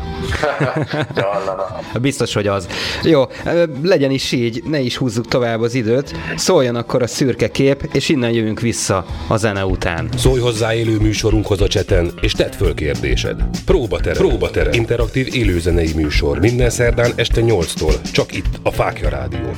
[2.01, 2.67] Biztos, hogy az.
[3.03, 3.23] Jó,
[3.83, 6.15] legyen is így, ne is húzzuk tovább az időt.
[6.35, 10.09] Szóljon akkor a szürke kép, és innen jövünk vissza a zene után.
[10.17, 13.43] Szólj hozzá élő műsorunkhoz a cseten, és tedd föl kérdésed.
[13.65, 14.27] Próbaterem.
[14.27, 14.73] Próbaterem.
[14.73, 16.39] Interaktív élőzenei műsor.
[16.39, 18.11] Minden szerdán este 8-tól.
[18.11, 19.57] Csak itt, a Fákja Rádión.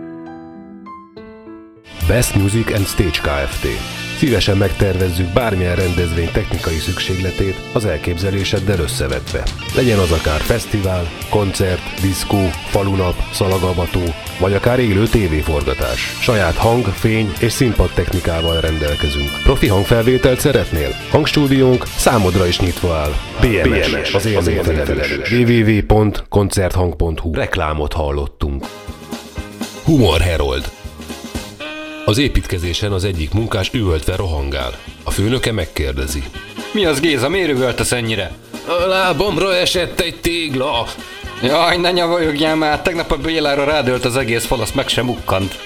[2.11, 3.67] Best Music and Stage Kft.
[4.17, 9.43] Szívesen megtervezzük bármilyen rendezvény technikai szükségletét az elképzeléseddel összevetve.
[9.75, 14.01] Legyen az akár fesztivál, koncert, diszkó, falunap, szalagavató,
[14.39, 16.17] vagy akár élő tévéforgatás.
[16.21, 19.29] Saját hang, fény és színpad technikával rendelkezünk.
[19.43, 20.89] Profi hangfelvételt szeretnél?
[21.09, 23.13] Hangstúdiónk számodra is nyitva áll.
[23.41, 25.31] BMS, BMS az élményfelelős.
[25.31, 28.65] www.koncerthang.hu Reklámot hallottunk.
[29.83, 30.79] Humor Herold
[32.05, 34.71] az építkezésen az egyik munkás üvöltve rohangál.
[35.03, 36.23] A főnöke megkérdezi.
[36.73, 38.31] Mi az Géza, miért üvöltesz ennyire?
[38.67, 40.85] A lábamra esett egy tégla.
[41.43, 45.59] Jaj, ne nyavajogjál már, tegnap a Bélára rádölt az egész fal, azt meg sem ukkant.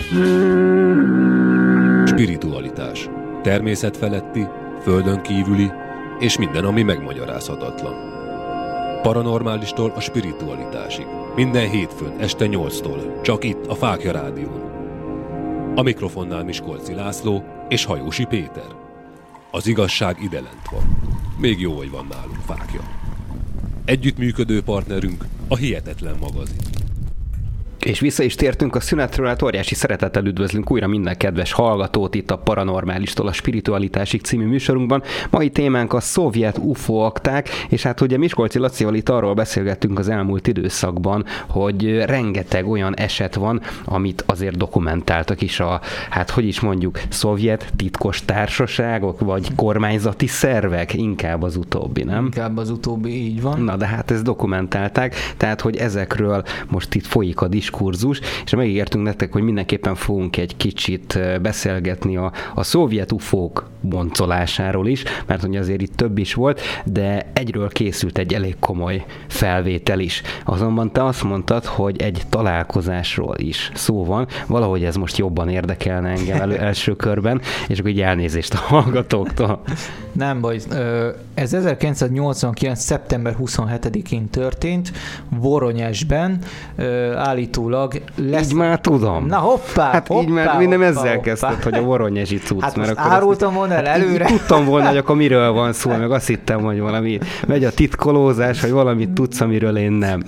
[2.07, 3.09] Spiritualitás.
[3.43, 4.47] Természetfeletti,
[4.83, 5.71] földön kívüli
[6.19, 8.13] és minden, ami megmagyarázhatatlan.
[9.01, 11.05] Paranormálistól a spiritualitásig.
[11.35, 13.21] Minden hétfőn este 8-tól.
[13.21, 14.74] Csak itt a Fákja Rádión.
[15.77, 18.75] A mikrofonnál Miskolci László és Hajósi Péter.
[19.51, 20.97] Az igazság ide lent van.
[21.37, 22.81] Még jó, hogy van nálunk fákja.
[23.85, 26.74] Együttműködő partnerünk a Hihetetlen magazin.
[27.85, 32.31] És vissza is tértünk a szünetről, hát óriási szeretettel üdvözlünk újra minden kedves hallgatót itt
[32.31, 35.03] a Paranormálistól a Spiritualitásig című műsorunkban.
[35.29, 40.09] Mai témánk a szovjet UFO akták, és hát ugye Miskolci Lacival itt arról beszélgettünk az
[40.09, 46.59] elmúlt időszakban, hogy rengeteg olyan eset van, amit azért dokumentáltak is a, hát hogy is
[46.59, 52.23] mondjuk, szovjet titkos társaságok, vagy kormányzati szervek, inkább az utóbbi, nem?
[52.23, 53.61] Inkább az utóbbi így van.
[53.61, 58.55] Na de hát ezt dokumentálták, tehát hogy ezekről most itt folyik a diskurzus, diskurzus, és
[58.55, 65.41] megígértünk nektek, hogy mindenképpen fogunk egy kicsit beszélgetni a, a szovjet ufók boncolásáról is, mert
[65.41, 70.21] hogy azért itt több is volt, de egyről készült egy elég komoly felvétel is.
[70.45, 76.09] Azonban te azt mondtad, hogy egy találkozásról is szó van, valahogy ez most jobban érdekelne
[76.09, 79.61] engem elő, első körben, és akkor így elnézést a hallgatóktól.
[80.15, 80.55] Nem baj,
[81.33, 82.79] ez 1989.
[82.79, 84.91] szeptember 27-én történt,
[85.29, 86.39] Voronyesben,
[87.15, 88.49] állítólag lesz...
[88.49, 89.25] Így már tudom.
[89.25, 91.21] Na hoppá, Hát hoppá, így már mi nem hoppá, ezzel hoppá.
[91.21, 92.61] kezdted, hogy a voronyesi cucc.
[92.61, 94.25] Hát mert akkor árultam volna el Hát előre.
[94.25, 98.61] Tudtam volna, hogy akkor miről van szó, meg azt hittem, hogy valami megy a titkolózás,
[98.61, 100.23] hogy valamit tudsz, amiről én nem.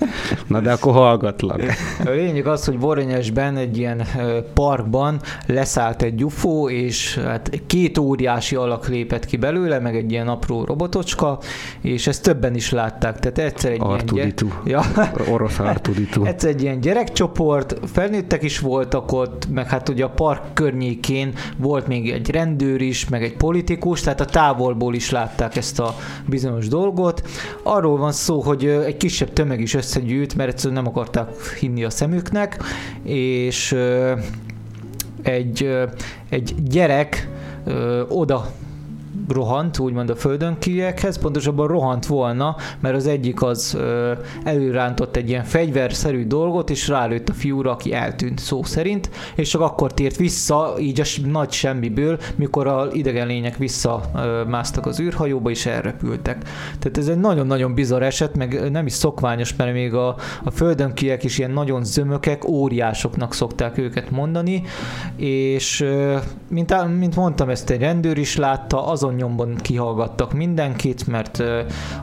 [0.46, 1.60] Na de akkor hallgatlak.
[2.04, 4.02] A lényeg az, hogy Voronyesben egy ilyen
[4.54, 10.28] parkban leszállt egy UFO, és hát két óriási alak lépett ki belőle, meg egy ilyen
[10.28, 11.38] apró robotocska,
[11.80, 13.18] és ezt többen is látták.
[13.18, 14.46] Tehát egyszer egy Artuditu.
[14.64, 14.82] ilyen...
[14.96, 16.24] Ja, Orosz Artuditu.
[16.24, 21.86] Egyszer egy ilyen gyerekcsoport, felnőttek is voltak ott, meg hát ugye a park környékén volt
[21.86, 25.94] még egy rendőr is, meg egy politikus, tehát a távolból is látták ezt a
[26.26, 27.22] bizonyos dolgot.
[27.62, 31.90] Arról van szó, hogy egy kisebb tömeg is összegyűlt, mert egyszerűen nem akarták hinni a
[31.90, 32.62] szemüknek,
[33.02, 33.76] és
[35.22, 35.70] egy,
[36.28, 37.28] egy gyerek
[38.08, 38.46] oda
[39.28, 44.12] rohant, úgymond a földön kívülekhez, pontosabban rohant volna, mert az egyik az ö,
[44.44, 49.60] előrántott egy ilyen fegyverszerű dolgot, és rálőtt a fiúra, aki eltűnt szó szerint, és csak
[49.60, 55.66] akkor tért vissza, így a nagy semmiből, mikor a idegen lények visszamásztak az űrhajóba, és
[55.66, 56.42] elrepültek.
[56.78, 60.94] Tehát ez egy nagyon-nagyon bizarr eset, meg nem is szokványos, mert még a, a földön
[60.94, 64.62] kiek is ilyen nagyon zömökek, óriásoknak szokták őket mondani,
[65.16, 65.86] és
[66.48, 71.38] mint, mint mondtam, ezt egy rendőr is látta, azon nyomban kihallgattak mindenkit, mert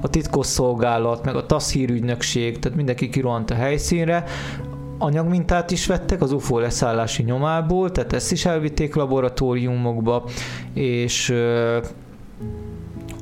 [0.02, 4.24] a titkosszolgálat, meg a TASZ hírügynökség, tehát mindenki kirohant a helyszínre,
[4.98, 10.24] anyagmintát is vettek az UFO leszállási nyomából, tehát ezt is elvitték laboratóriumokba,
[10.74, 11.34] és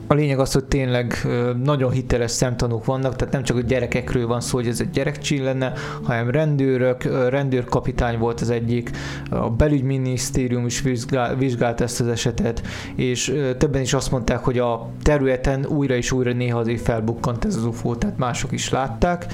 [0.07, 1.27] a lényeg az, hogy tényleg
[1.63, 5.43] nagyon hiteles szemtanúk vannak, tehát nem csak a gyerekekről van szó, hogy ez egy gyerekcsin
[5.43, 5.73] lenne,
[6.03, 8.91] hanem rendőrök, rendőrkapitány volt az egyik,
[9.29, 12.61] a belügyminisztérium is vizsgál, vizsgált ezt az esetet,
[12.95, 17.55] és többen is azt mondták, hogy a területen újra és újra néha azért felbukkant ez
[17.55, 19.25] az UFO, tehát mások is látták.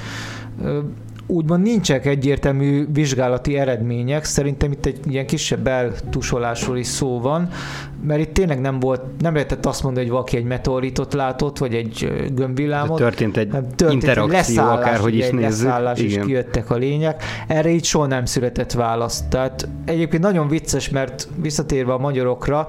[1.31, 7.49] Úgymond nincsenek egyértelmű vizsgálati eredmények, szerintem itt egy ilyen kisebb eltusolásról is szó van,
[8.03, 11.73] mert itt tényleg nem volt, nem lehetett azt mondani, hogy valaki egy meteoritot látott, vagy
[11.73, 12.97] egy gömbvillámot.
[12.97, 15.65] Történt egy hanem történt egy interakció, leszállás, akárhogy is egy nézzük.
[15.65, 16.25] leszállás, és Igen.
[16.25, 17.23] kijöttek a lények.
[17.47, 19.23] Erre így soha nem született válasz.
[19.29, 22.67] Tehát egyébként nagyon vicces, mert visszatérve a magyarokra,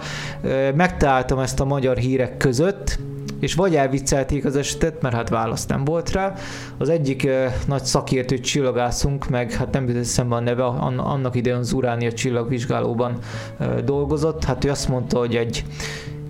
[0.74, 2.98] megtaláltam ezt a magyar hírek között,
[3.40, 6.34] és vagy elviccelték az esetet, mert hát válasz nem volt rá.
[6.78, 11.36] Az egyik ö, nagy szakértő csillagászunk, meg hát nem jut eszembe a neve, an- annak
[11.36, 13.18] idején az Uránia csillagvizsgálóban
[13.58, 14.44] ö, dolgozott.
[14.44, 15.64] Hát ő azt mondta, hogy egy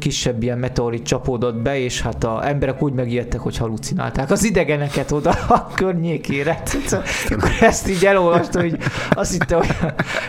[0.01, 5.13] kisebb ilyen meteorit csapódott be, és hát a emberek úgy megijedtek, hogy halucinálták az idegeneket
[5.13, 6.63] oda a környékére.
[7.31, 8.77] Akkor ezt így elolvastam, hogy
[9.11, 9.77] azt hittem, hogy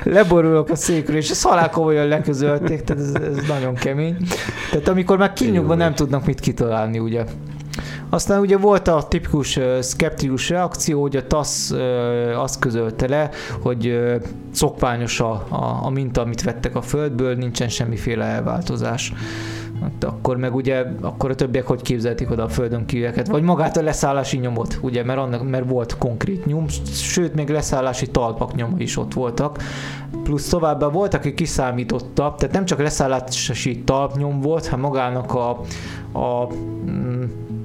[0.03, 4.17] leborulok a székről, és ezt halál komolyan leközölték, tehát ez, ez nagyon kemény.
[4.71, 7.23] Tehát amikor már kinyugva nem tudnak mit kitalálni, ugye.
[8.13, 11.71] Aztán ugye volt a tipikus szkeptikus reakció, hogy a TASZ
[12.35, 13.29] azt közölte le,
[13.61, 13.99] hogy
[14.51, 19.13] szokványos a, a, a minta, amit vettek a földből, nincsen semmiféle elváltozás.
[19.81, 23.77] Hát akkor meg ugye, akkor a többiek hogy képzelték oda a földön kívüleket, vagy magát
[23.77, 28.75] a leszállási nyomot, ugye, mert, annak, mert volt konkrét nyom, sőt, még leszállási talpak nyoma
[28.77, 29.63] is ott voltak.
[30.23, 35.49] Plusz továbbá volt, aki kiszámította, tehát nem csak leszállási talpnyom volt, hanem magának a,
[36.19, 36.47] a
[36.89, 37.23] mm,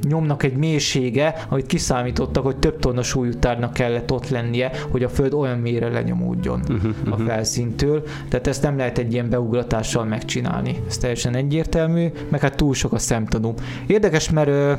[0.09, 5.09] nyomnak egy mélysége, amit kiszámítottak, hogy több tonna súlyú tárnak kellett ott lennie, hogy a
[5.09, 8.03] föld olyan mélyre lenyomódjon Uh-huh, a felszíntől.
[8.29, 10.83] Tehát ezt nem lehet egy ilyen beugratással megcsinálni.
[10.89, 13.55] Ez teljesen egyértelmű, meg hát túl sok a szemtanú.
[13.87, 14.73] Érdekes, mert ö,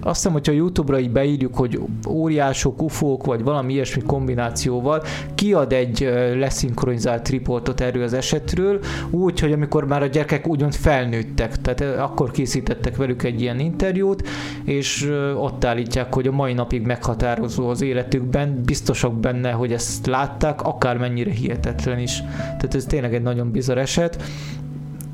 [0.00, 5.02] azt hiszem, hogyha YouTube-ra így beírjuk, hogy óriások, ufók, vagy valami ilyesmi kombinációval,
[5.34, 10.74] kiad egy ö, leszinkronizált riportot erről az esetről, úgy, hogy amikor már a gyerekek úgymond
[10.74, 14.28] felnőttek, tehát akkor készítettek velük egy ilyen interjút,
[14.64, 20.62] és ott állítják, hogy a mai napig meghatározó az életükben, biztosak benne, hogy ezt látták,
[20.62, 22.22] akármennyire hihetetlen is.
[22.36, 24.22] Tehát ez tényleg egy nagyon bizarr eset.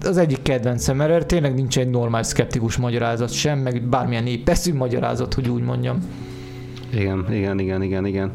[0.05, 5.34] Az egyik kedvencem, mert tényleg nincs egy normál szkeptikus magyarázat sem, meg bármilyen népeszű magyarázat,
[5.34, 5.99] hogy úgy mondjam.
[6.93, 8.32] Igen, igen, igen, igen, igen.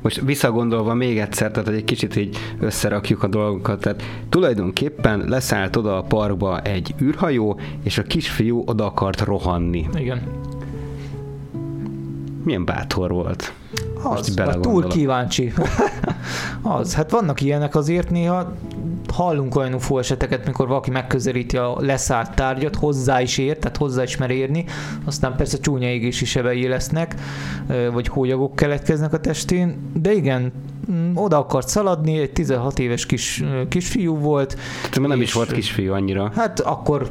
[0.00, 5.76] Most visszagondolva még egyszer, tehát hogy egy kicsit így összerakjuk a dolgokat, tehát tulajdonképpen leszállt
[5.76, 9.88] oda a parkba egy űrhajó, és a kisfiú oda akart rohanni.
[9.94, 10.22] Igen.
[12.44, 13.52] Milyen bátor volt.
[14.02, 15.52] Az, túl kíváncsi.
[16.62, 18.54] az, hát vannak ilyenek azért néha,
[19.10, 24.02] hallunk olyan UFO eseteket, mikor valaki megközelíti a leszállt tárgyat, hozzá is ér, tehát hozzá
[24.02, 24.64] is mer érni,
[25.04, 27.14] aztán persze csúnya égési sebei lesznek,
[27.92, 30.52] vagy hólyagok keletkeznek a testén, de igen,
[30.90, 34.56] mm, oda akart szaladni, egy 16 éves kis, kisfiú volt.
[34.90, 36.32] Tehát nem is volt kisfiú annyira.
[36.34, 37.10] Hát akkor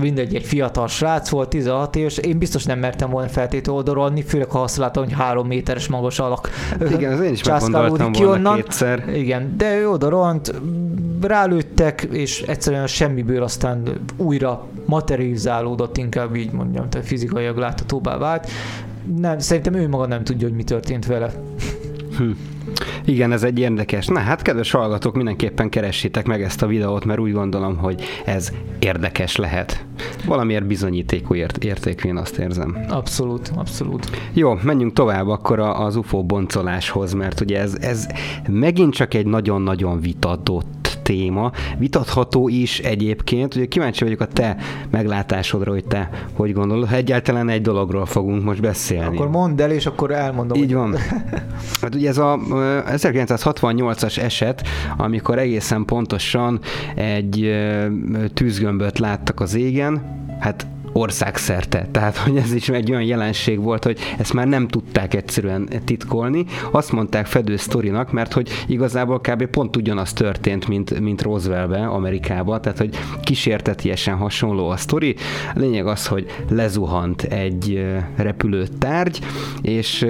[0.00, 4.50] mindegy, egy fiatal srác volt, 16 éves, én biztos nem mertem volna feltétlenül odorolni, főleg
[4.50, 6.50] ha azt látom, hogy három méteres magas alak.
[6.90, 8.54] Igen, az én is meggondoltam ki volna onnan.
[8.54, 9.08] kétszer.
[9.14, 10.54] Igen, de ő odorolt,
[11.20, 13.82] rálőttek, és egyszerűen semmiből aztán
[14.16, 18.48] újra materializálódott, inkább így mondjam, tehát fizikailag láthatóbbá vált.
[19.16, 21.32] Nem, szerintem ő maga nem tudja, hogy mi történt vele.
[23.08, 24.06] Igen, ez egy érdekes.
[24.06, 28.52] Na hát, kedves hallgatók, mindenképpen keressétek meg ezt a videót, mert úgy gondolom, hogy ez
[28.78, 29.84] érdekes lehet.
[30.26, 32.76] Valamiért bizonyítékú ért- értékű, én azt érzem.
[32.88, 34.10] Abszolút, abszolút.
[34.32, 38.06] Jó, menjünk tovább akkor az UFO boncoláshoz, mert ugye ez, ez
[38.48, 40.77] megint csak egy nagyon-nagyon vitatott
[41.08, 41.52] téma.
[41.78, 43.54] Vitatható is egyébként.
[43.54, 44.56] Ugye kíváncsi vagyok a te
[44.90, 46.88] meglátásodra, hogy te hogy gondolod.
[46.88, 49.16] Ha egyáltalán egy dologról fogunk most beszélni.
[49.16, 50.62] Akkor mondd el, és akkor elmondom.
[50.62, 50.96] Így van.
[51.80, 54.62] Hát ugye ez a ö, 1968-as eset,
[54.96, 56.60] amikor egészen pontosan
[56.94, 57.50] egy
[58.34, 60.02] tűzgömböt láttak az égen,
[60.40, 61.88] hát országszerte.
[61.90, 66.44] Tehát, hogy ez is egy olyan jelenség volt, hogy ezt már nem tudták egyszerűen titkolni.
[66.70, 69.46] Azt mondták fedő sztorinak, mert hogy igazából kb.
[69.46, 75.14] pont ugyanaz történt, mint, mint Rooseveltbe, Amerikában, tehát, hogy kísértetiesen hasonló a sztori.
[75.54, 77.86] A lényeg az, hogy lezuhant egy
[78.16, 79.18] repülőtárgy,
[79.62, 80.06] és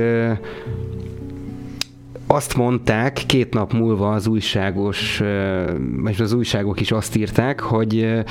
[2.31, 5.23] azt mondták két nap múlva az újságos,
[5.97, 8.23] vagy az újságok is azt írták, hogy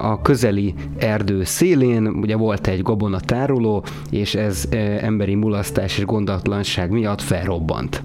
[0.00, 4.68] a- közeli erdő szélén ugye volt egy gabonatároló, és ez
[5.00, 8.02] emberi mulasztás és gondatlanság miatt felrobbant.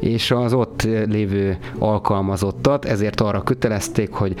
[0.00, 4.34] És az ott lévő alkalmazottat ezért arra kötelezték, hogy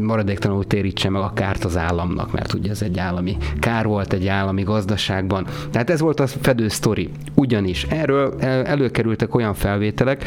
[0.00, 4.26] maradéktalanul térítse meg a kárt az államnak, mert ugye ez egy állami kár volt egy
[4.26, 5.46] állami gazdaságban.
[5.70, 7.10] Tehát ez volt a fedő sztori.
[7.34, 10.24] Ugyanis erről el- előkerültek olyan felvételek,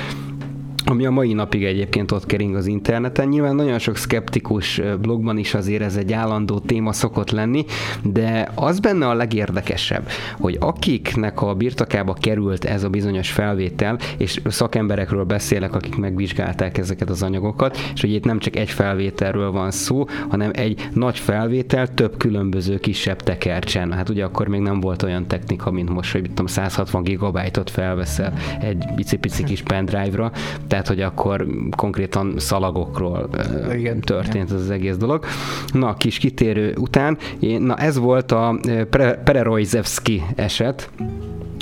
[0.85, 3.27] ami a mai napig egyébként ott kering az interneten.
[3.27, 7.65] Nyilván nagyon sok skeptikus blogban is azért ez egy állandó téma szokott lenni,
[8.03, 10.07] de az benne a legérdekesebb,
[10.39, 17.09] hogy akiknek a birtokába került ez a bizonyos felvétel, és szakemberekről beszélek, akik megvizsgálták ezeket
[17.09, 21.93] az anyagokat, és hogy itt nem csak egy felvételről van szó, hanem egy nagy felvétel
[21.93, 23.91] több különböző kisebb tekercsen.
[23.91, 28.33] Hát ugye akkor még nem volt olyan technika, mint most, hogy tudom, 160 gigabájtot felveszel
[28.61, 30.31] egy icipici kis pendrive-ra,
[30.75, 31.45] tehát hogy akkor
[31.77, 33.29] konkrétan szalagokról
[33.73, 33.99] Igen.
[33.99, 35.25] történt ez az egész dolog.
[35.73, 38.59] Na, kis kitérő után, én, na ez volt a
[38.89, 40.89] Pre- Pererojzevski eset,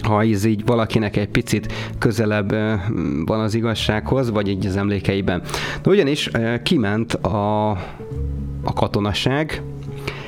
[0.03, 2.51] ha ez így valakinek egy picit közelebb
[3.25, 5.41] van az igazsághoz, vagy így az emlékeiben.
[5.81, 6.29] De ugyanis
[6.63, 7.69] kiment a,
[8.63, 9.61] a katonaság,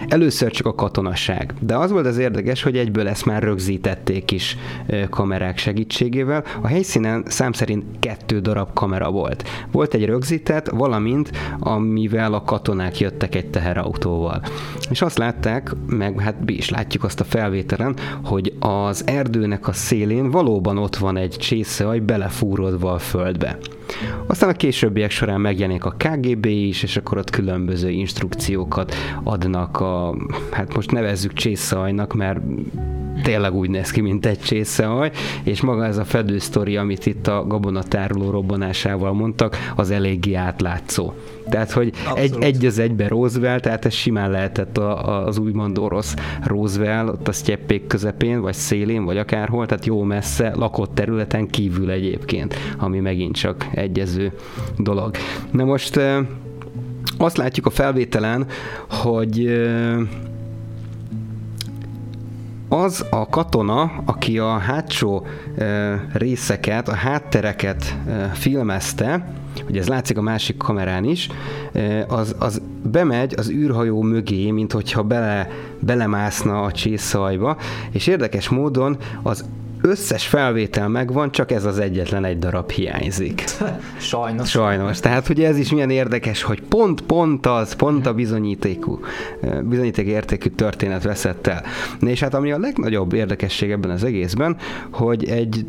[0.07, 1.53] Először csak a katonaság.
[1.59, 4.57] De az volt az érdekes, hogy egyből ezt már rögzítették is
[5.09, 6.43] kamerák segítségével.
[6.61, 9.43] A helyszínen szám szerint kettő darab kamera volt.
[9.71, 14.41] Volt egy rögzített, valamint amivel a katonák jöttek egy teherautóval.
[14.89, 19.73] És azt látták, meg hát mi is látjuk azt a felvételen, hogy az erdőnek a
[19.73, 23.57] szélén valóban ott van egy csészehaj belefúródva a földbe.
[24.27, 30.15] Aztán a későbbiek során megjelenik a KGB is, és akkor ott különböző instrukciókat adnak a,
[30.51, 32.39] hát most nevezzük csészehajnak, mert
[33.23, 35.11] tényleg úgy néz ki, mint egy csészehaj,
[35.43, 41.13] és maga ez a fedősztori, amit itt a gabonatároló robbanásával mondtak, az eléggé átlátszó.
[41.49, 42.43] Tehát, hogy egy, Abszolút.
[42.43, 47.27] egy az egybe Roosevelt, tehát ez simán lehetett a, a, az úgymond orosz Roosevelt, ott
[47.27, 52.99] a sztyeppék közepén, vagy szélén, vagy akárhol, tehát jó messze, lakott területen kívül egyébként, ami
[52.99, 54.31] megint csak egyező
[54.77, 55.15] dolog.
[55.51, 55.99] Na most
[57.17, 58.47] azt látjuk a felvételen,
[58.89, 59.63] hogy
[62.69, 65.25] az a katona, aki a hátsó
[66.13, 67.97] részeket, a háttereket
[68.33, 69.33] filmezte,
[69.69, 71.29] ugye ez látszik a másik kamerán is,
[72.07, 75.49] az, az bemegy az űrhajó mögé, mint hogyha bele,
[75.79, 77.57] belemászna a csészajba,
[77.91, 79.45] és érdekes módon az
[79.81, 83.43] összes felvétel megvan, csak ez az egyetlen egy darab hiányzik.
[83.97, 84.49] Sajnos.
[84.49, 84.99] Sajnos.
[84.99, 88.99] Tehát ugye ez is milyen érdekes, hogy pont, pont az, pont a bizonyítékú,
[89.63, 91.63] bizonyíték értékű történet veszett el.
[91.99, 94.57] És hát ami a legnagyobb érdekesség ebben az egészben,
[94.89, 95.65] hogy egy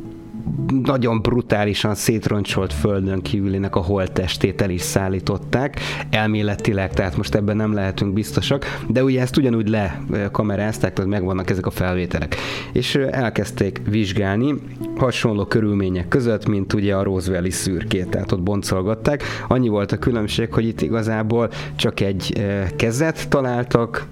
[0.82, 5.80] nagyon brutálisan szétroncsolt földön kívülinek a holttestét el is szállították,
[6.11, 11.66] elméletileg, tehát most ebben nem lehetünk biztosak, de ugye ezt ugyanúgy lekamerázták, tehát megvannak ezek
[11.66, 12.37] a felvételek.
[12.72, 14.55] És elkezdték vizsgálni
[14.97, 19.22] hasonló körülmények között, mint ugye a Roswelli szürkét, tehát ott boncolgatták.
[19.49, 22.45] Annyi volt a különbség, hogy itt igazából csak egy
[22.76, 24.07] kezet találtak,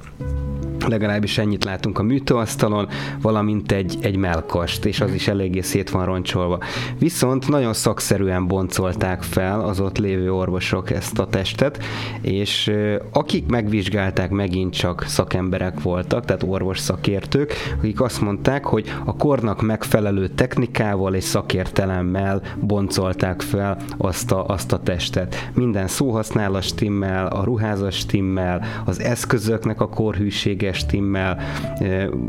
[0.88, 2.88] legalábbis ennyit látunk a műtőasztalon,
[3.20, 6.58] valamint egy, egy melkast, és az is eléggé szét van roncsolva.
[6.98, 11.82] Viszont nagyon szakszerűen boncolták fel az ott lévő orvosok ezt a testet,
[12.20, 12.72] és
[13.12, 19.62] akik megvizsgálták, megint csak szakemberek voltak, tehát orvos szakértők, akik azt mondták, hogy a kornak
[19.62, 25.50] megfelelő technikával és szakértelemmel boncolták fel azt a, azt a testet.
[25.54, 31.38] Minden szóhasználat stimmel, a ruházas stimmel, az eszközöknek a korhűsége stimmel,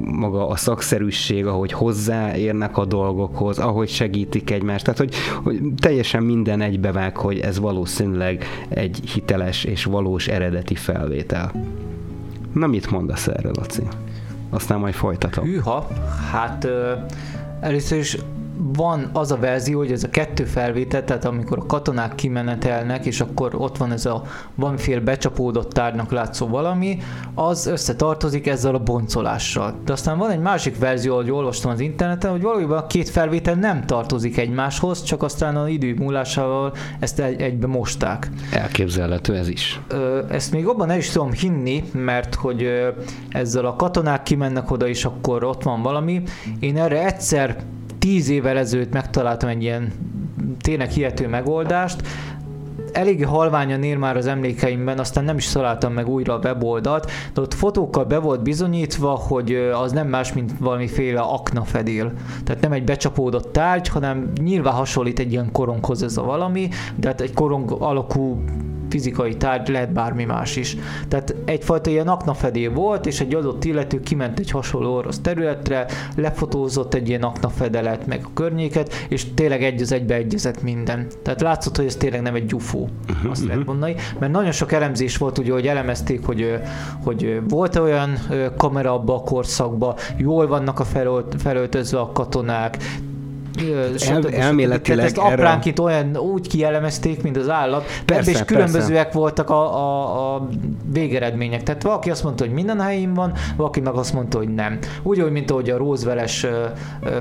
[0.03, 4.83] maga a szakszerűség, ahogy hozzáérnek a dolgokhoz, ahogy segítik egymást.
[4.83, 11.51] Tehát, hogy, hogy teljesen minden egybevág, hogy ez valószínűleg egy hiteles és valós eredeti felvétel.
[12.53, 13.83] Na, mit mondasz erről, Laci?
[14.49, 15.45] Aztán majd folytatom.
[15.45, 15.87] Hűha,
[16.31, 16.67] hát
[17.59, 18.17] először is
[18.57, 23.21] van az a verzió, hogy ez a kettő felvétel, tehát amikor a katonák kimenetelnek, és
[23.21, 24.23] akkor ott van ez a
[24.55, 26.97] valamiféle becsapódott tárgynak látszó valami,
[27.33, 29.75] az összetartozik ezzel a boncolással.
[29.85, 33.55] De aztán van egy másik verzió, hogy olvastam az interneten, hogy valójában a két felvétel
[33.55, 38.29] nem tartozik egymáshoz, csak aztán a idő múlásával ezt egy, egybe mosták.
[38.51, 39.79] Elképzelhető ez is.
[40.29, 42.67] Ezt még abban el is tudom hinni, mert hogy
[43.29, 46.21] ezzel a katonák kimennek oda, és akkor ott van valami.
[46.59, 47.57] Én erre egyszer
[48.05, 49.91] tíz évvel ezelőtt megtaláltam egy ilyen
[50.61, 52.07] tényleg hihető megoldást,
[52.91, 57.41] eléggé halványan ér már az emlékeimben, aztán nem is találtam meg újra a weboldalt, de
[57.41, 62.11] ott fotókkal be volt bizonyítva, hogy az nem más, mint valamiféle aknafedél.
[62.43, 67.07] Tehát nem egy becsapódott tárgy, hanem nyilván hasonlít egy ilyen koronghoz ez a valami, de
[67.07, 68.43] hát egy korong alakú
[68.95, 70.77] fizikai tárgy, lehet bármi más is.
[71.07, 75.85] Tehát egyfajta ilyen aknafedél volt, és egy adott illető kiment egy hasonló orosz területre,
[76.15, 81.07] lefotózott egy ilyen aknafedelet, meg a környéket, és tényleg egy az egybe egyezett minden.
[81.23, 84.71] Tehát látszott, hogy ez tényleg nem egy UFO, uh-huh, azt lehet mondani, mert nagyon sok
[84.71, 86.59] elemzés volt, ugye, hogy elemezték, hogy,
[87.03, 88.17] hogy volt olyan
[88.57, 92.77] kamera abba a korszakban, jól vannak a felölt, felöltözve a katonák,
[94.09, 99.19] el, elméletileg ezt apránként olyan úgy kielemezték, mint az állat, persze, és különbözőek persze.
[99.19, 100.47] voltak a, a, a
[100.91, 101.63] végeredmények.
[101.63, 104.79] Tehát valaki azt mondta, hogy minden helyén van, valaki meg azt mondta, hogy nem.
[105.03, 106.45] Úgy, hogy mint ahogy a Rózveles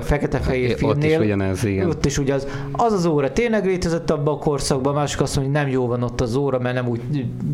[0.01, 1.15] fekete-fehér filmnél.
[1.15, 1.89] Ott is ugyanez, igen.
[1.89, 2.47] Ott is ugyanaz.
[2.71, 6.03] Az az óra tényleg létezett abban a korszakban, másik azt mondja, hogy nem jó van
[6.03, 7.01] ott az óra, mert nem úgy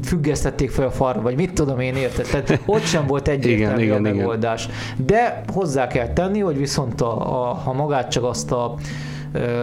[0.03, 2.27] függesztették fel a falra, vagy mit tudom én érted.
[2.27, 4.65] Tehát ott sem volt egyértelmű igen, a igen, megoldás.
[4.65, 5.05] Igen.
[5.05, 8.70] De hozzá kell tenni, hogy viszont a, a, ha magát csak azt a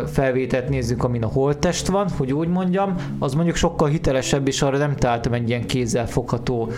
[0.07, 4.79] felvételt nézzük, amin a holttest van, hogy úgy mondjam, az mondjuk sokkal hitelesebb, és arra
[4.79, 6.71] nem találtam egy ilyen kézzel fogható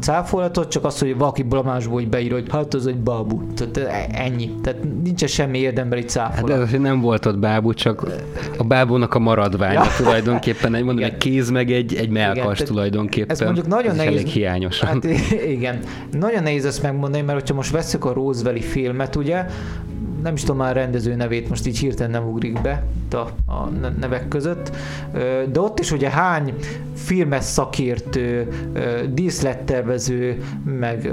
[0.00, 3.42] cáfolatot, csak az, hogy valaki blamásból beír, hogy hát az egy bábú.
[3.54, 4.54] Tehát e, ennyi.
[4.62, 6.50] Tehát nincs semmi érdembeli cáfolat.
[6.50, 8.06] Hát de az, nem volt ott bábú, csak
[8.58, 9.90] a bábúnak a maradványa ja.
[9.96, 13.30] tulajdonképpen, egy, mondom, egy kéz meg egy, egy melkas igen, tulajdonképpen.
[13.30, 14.12] Ez mondjuk nagyon nehéz.
[14.12, 14.80] Elég hiányos.
[14.80, 15.04] Hát
[15.56, 15.78] igen.
[16.10, 19.46] Nagyon nehéz ezt megmondani, mert hogyha most veszük a Roswelli filmet, ugye,
[20.22, 23.16] nem is tudom már rendező nevét, most így hirtelen nem ugrik be a,
[23.52, 23.68] a
[24.00, 24.76] nevek között,
[25.52, 26.54] de ott is ugye hány
[26.94, 28.48] filmes szakértő,
[29.12, 31.10] díszlettervező, meg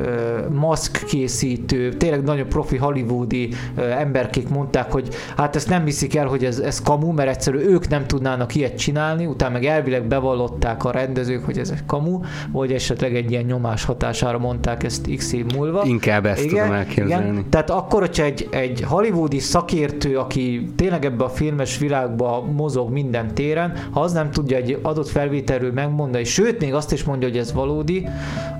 [0.50, 6.60] maszkkészítő, tényleg nagyon profi hollywoodi emberkék mondták, hogy hát ezt nem viszik el, hogy ez,
[6.60, 11.46] ez kamu, mert egyszerűen ők nem tudnának ilyet csinálni, utána meg elvileg bevallották a rendezők,
[11.46, 12.20] hogy ez egy kamu,
[12.52, 15.84] vagy esetleg egy ilyen nyomás hatására mondták ezt x év múlva.
[15.86, 17.30] Inkább ezt igen, tudom elképzelni.
[17.30, 17.50] Igen.
[17.50, 23.34] Tehát akkor, hogyha egy, egy hollywoodi szakértő, aki tényleg ebbe a filmes világba mozog minden
[23.34, 27.38] téren, ha az nem tudja egy adott felvételről megmondani, sőt, még azt is mondja, hogy
[27.38, 28.08] ez valódi,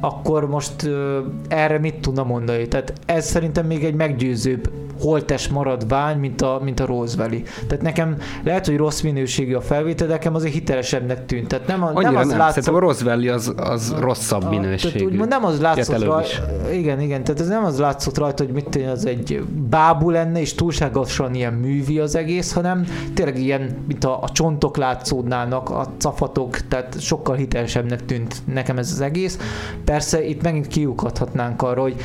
[0.02, 1.18] akkor most uh,
[1.48, 2.68] erre mit tudna mondani?
[2.68, 4.70] Tehát ez szerintem még egy meggyőzőbb
[5.00, 7.44] holtes maradvány, mint a, mint a Roswelli.
[7.68, 11.48] Tehát nekem lehet, hogy rossz minőségű a felvétel, de nekem azért hitelesebbnek tűnt.
[11.48, 12.38] Tehát nem, a, Annyira nem az nem.
[12.38, 14.98] Látszott, Szerintem a Roswelli az, az rosszabb a, minőségű.
[14.98, 18.54] Tehát úgy, nem az látszott rajta, igen, igen, tehát ez nem az látszott rajta, hogy
[18.54, 24.04] mit az egy bábú lenne, és túlságosan ilyen művi az egész, hanem tényleg ilyen, mint
[24.04, 29.40] a, a csontok látszódnának, a cafatok, tehát sokkal hitelesebbnek tűnt nekem ez az egész.
[29.86, 31.96] Persze itt megint kiukadhatnánk arra, hogy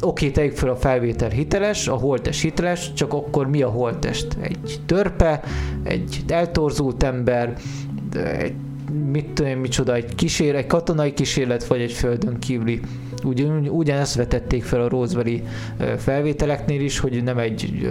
[0.00, 4.36] oké, okay, tegyük fel a felvétel hiteles, a holtest hiteles, csak akkor mi a holtest?
[4.40, 5.40] Egy törpe,
[5.82, 7.56] egy eltorzult ember,
[8.38, 8.54] egy
[9.10, 12.80] mit tudom micsoda, egy kísér, egy katonai kísérlet, vagy egy földön kívüli
[13.24, 15.42] Ugyan, ugyanezt vetették fel a Rosemary
[15.96, 17.90] felvételeknél is, hogy nem egy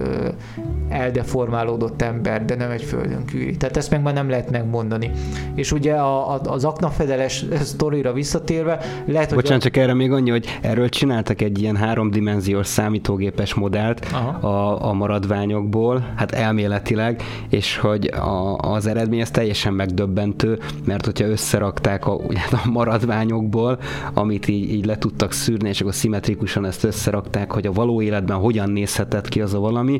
[0.89, 3.57] eldeformálódott ember, de nem egy földön kívüli.
[3.57, 5.11] Tehát ezt meg már nem lehet megmondani.
[5.55, 9.37] És ugye a, a, az aknafedeles sztorira visszatérve, lehet, hogy...
[9.37, 9.65] Bocsánat, a...
[9.65, 14.05] csak erre még annyi, hogy erről csináltak egy ilyen háromdimenziós számítógépes modellt
[14.39, 21.25] a, a maradványokból, hát elméletileg, és hogy a, az eredmény ez teljesen megdöbbentő, mert hogyha
[21.25, 22.13] összerakták a,
[22.51, 23.79] a maradványokból,
[24.13, 28.37] amit így, így le tudtak szűrni, és akkor szimmetrikusan ezt összerakták, hogy a való életben
[28.37, 29.99] hogyan nézhetett ki az a valami,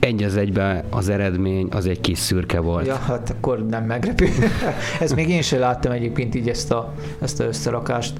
[0.00, 2.86] egy az egybe az eredmény az egy kis szürke volt.
[2.86, 4.28] Ja, hát akkor nem meglepő.
[5.00, 8.14] Ez még én sem láttam egyébként így ezt a, ezt a összerakást.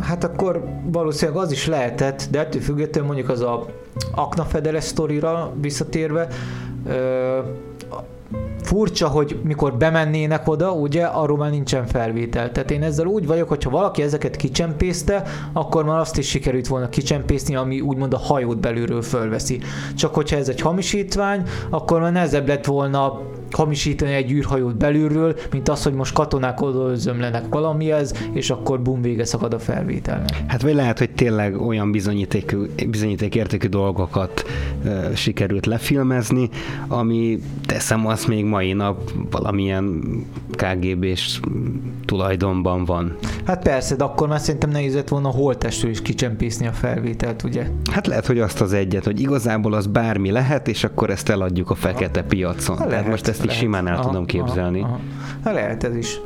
[0.00, 3.66] Hát akkor valószínűleg az is lehetett, de ettől függetlenül mondjuk az a
[4.14, 6.28] aknafedeles sztorira visszatérve,
[8.62, 12.52] furcsa, hogy mikor bemennének oda, ugye, arról már nincsen felvétel.
[12.52, 15.22] Tehát én ezzel úgy vagyok, hogyha valaki ezeket kicsempészte,
[15.52, 19.60] akkor már azt is sikerült volna kicsempészni, ami úgymond a hajót belülről fölveszi.
[19.94, 23.20] Csak hogyha ez egy hamisítvány, akkor már nehezebb lett volna
[23.50, 29.24] hamisítani egy űrhajót belülről, mint az, hogy most katonák odaözömlenek valamihez, és akkor bum, vége
[29.24, 30.42] szakad a felvételnek.
[30.46, 32.56] Hát vagy lehet, hogy tényleg olyan bizonyíték,
[32.90, 34.44] bizonyítékértékű dolgokat
[34.84, 36.48] uh, sikerült lefilmezni,
[36.88, 40.02] ami teszem azt még mai nap valamilyen
[40.50, 41.40] KGB-s
[42.04, 43.16] tulajdonban van.
[43.44, 47.66] Hát persze, de akkor már szerintem nehéz lett volna holtestről is kicsempészni a felvételt, ugye?
[47.90, 51.70] Hát lehet, hogy azt az egyet, hogy igazából az bármi lehet, és akkor ezt eladjuk
[51.70, 52.78] a fekete piacon.
[52.78, 53.62] Hát lehet, most ezt így lehet.
[53.62, 54.80] simán el aha, tudom képzelni.
[54.80, 54.98] Aha,
[55.42, 55.52] aha.
[55.52, 56.20] Lehet ez is.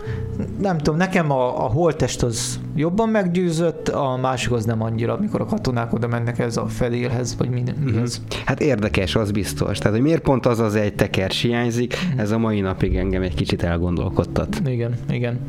[0.60, 5.40] Nem tudom, nekem a, a holtest az jobban meggyőzött, a másik az nem annyira, amikor
[5.40, 8.18] a katonák oda mennek ez a fedélhez, vagy mi, mihez.
[8.18, 8.42] Mm-hmm.
[8.44, 9.78] Hát érdekes, az biztos.
[9.78, 12.18] Tehát, hogy miért pont az az egy teker hiányzik, mm-hmm.
[12.18, 14.60] ez a mai napig engem egy kicsit elgondolkodtat.
[14.66, 15.40] Igen, igen.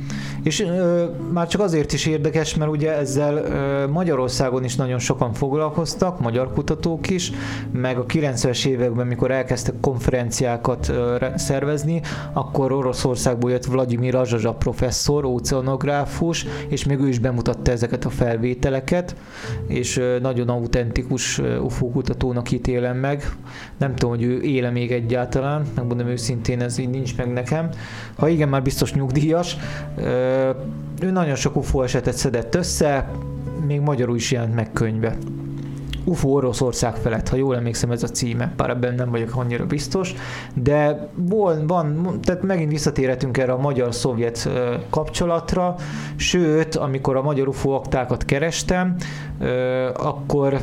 [0.43, 5.33] És ö, már csak azért is érdekes, mert ugye ezzel ö, Magyarországon is nagyon sokan
[5.33, 7.31] foglalkoztak, magyar kutatók is,
[7.71, 11.17] meg a 90-es években, mikor elkezdtek konferenciákat ö,
[11.49, 12.01] szervezni,
[12.33, 19.15] akkor Oroszországból jött Vladimir Azsazsa professzor, oceanográfus, és még ő is bemutatta ezeket a felvételeket,
[19.67, 23.31] és nagyon autentikus UFO kutatónak ítélem meg.
[23.77, 27.69] Nem tudom, hogy ő éle még egyáltalán, megmondom őszintén, ez így nincs meg nekem.
[28.17, 29.57] Ha igen, már biztos nyugdíjas.
[31.01, 33.11] Ő nagyon sok UFO esetet szedett össze,
[33.67, 35.17] még magyarul is jelent meg könyve.
[36.03, 40.13] UFO Oroszország felett, ha jól emlékszem ez a címe, bár ebben nem vagyok annyira biztos,
[40.53, 44.49] de van, van tehát megint visszatérhetünk erre a magyar-szovjet
[44.89, 45.75] kapcsolatra,
[46.15, 48.95] sőt, amikor a magyar UFO aktákat kerestem,
[49.93, 50.59] akkor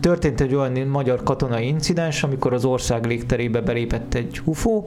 [0.00, 4.84] történt egy olyan magyar katonai incidens, amikor az ország légterébe belépett egy UFO,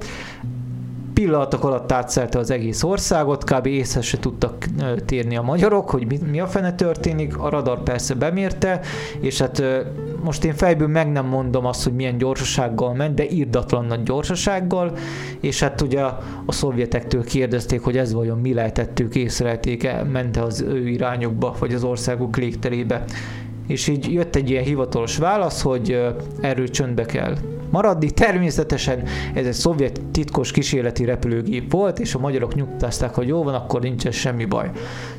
[1.16, 3.66] pillanatok alatt átszelte az egész országot, kb.
[3.66, 4.66] észre se tudtak
[5.06, 8.80] térni a magyarok, hogy mi, mi a fene történik, a radar persze bemérte,
[9.20, 9.64] és hát
[10.24, 14.92] most én fejből meg nem mondom azt, hogy milyen gyorsasággal ment, de írdatlan nagy gyorsasággal,
[15.40, 20.88] és hát ugye a, szovjetektől kérdezték, hogy ez vajon mi lehetettük, észrelték-e, mente az ő
[20.88, 23.04] irányukba, vagy az országuk légterébe.
[23.68, 26.06] És így jött egy ilyen hivatalos válasz, hogy
[26.42, 27.36] erről csöndbe kell
[27.70, 28.12] maradni.
[28.12, 29.04] Természetesen
[29.34, 33.82] ez egy szovjet titkos kísérleti repülőgép volt, és a magyarok nyugtázták, hogy jó van, akkor
[33.82, 34.72] nincsen semmi baj.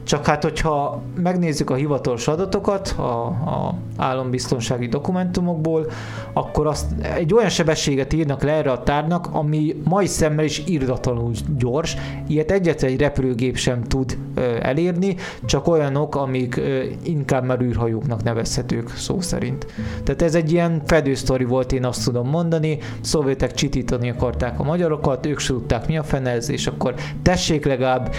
[0.02, 5.86] Csak hát, hogyha megnézzük a hivatalos adatokat a, a állambiztonsági dokumentumokból,
[6.32, 11.32] akkor azt egy olyan sebességet írnak le erre a tárnak, ami mai szemmel is írdatlanul
[11.58, 11.96] gyors.
[12.26, 14.18] Ilyet egyetlen egy repülőgép sem tud
[14.60, 16.60] elérni, csak olyanok, amik
[17.02, 19.66] inkább már űrhajóknak nevezhetők szó szerint.
[20.04, 25.26] Tehát ez egy ilyen fedősztori volt, én azt tudom mondani, szovjetek csitítani akarták a magyarokat,
[25.26, 28.14] ők se tudták mi a fenez, és akkor tessék legalább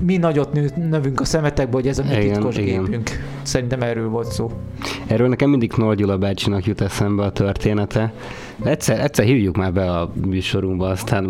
[0.00, 2.84] mi nagyot növünk a szemetekbe, hogy ez a mi igen, titkos igen.
[2.84, 3.10] gépünk.
[3.42, 4.50] Szerintem erről volt szó.
[5.06, 8.12] Erről nekem mindig Knoll Gyula bácsinak jut eszembe a története.
[8.64, 11.28] Egyszer, egyszer hívjuk már be a műsorunkba, aztán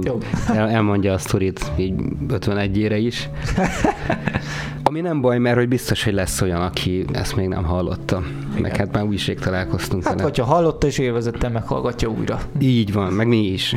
[0.49, 1.95] el, elmondja a sztorit így
[2.29, 3.29] 51-ére is.
[4.83, 8.23] Ami nem baj, mert hogy biztos, hogy lesz olyan, aki ezt még nem hallotta.
[8.51, 8.63] Igen.
[8.63, 10.25] Meg hát már újség találkoztunk hát, vele.
[10.25, 12.41] hogyha hallotta és élvezette, meghallgatja újra.
[12.59, 13.75] Így van, meg mi is.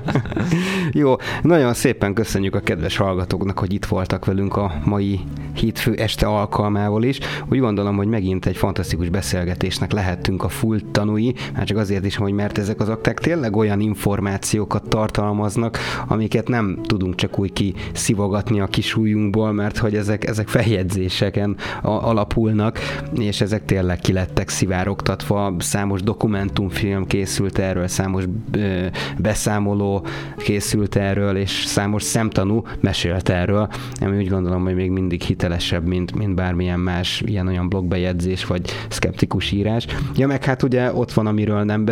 [0.92, 5.20] Jó, nagyon szépen köszönjük a kedves hallgatóknak, hogy itt voltak velünk a mai
[5.54, 7.18] hétfő este alkalmával is.
[7.50, 12.16] Úgy gondolom, hogy megint egy fantasztikus beszélgetésnek lehettünk a full tanúi, már csak azért is,
[12.16, 15.78] hogy mert ezek az akták tényleg olyan információkat tartalmaznak,
[16.08, 22.78] amiket nem tudunk csak úgy kiszivogatni a kisújunkból, mert hogy ezek, ezek feljegyzéseken alapulnak,
[23.14, 28.86] és ezek tényleg kilettek szivárogtatva, számos dokumentumfilm készült erről, számos ö,
[29.18, 30.06] beszámoló
[30.36, 33.68] készült erről, és számos szemtanú mesélt erről,
[34.00, 38.70] ami úgy gondolom, hogy még mindig hitel hitelesebb, mint, mint bármilyen más ilyen-olyan blogbejegyzés, vagy
[38.88, 39.86] szkeptikus írás.
[40.16, 41.84] Ja, meg hát ugye ott van, amiről nem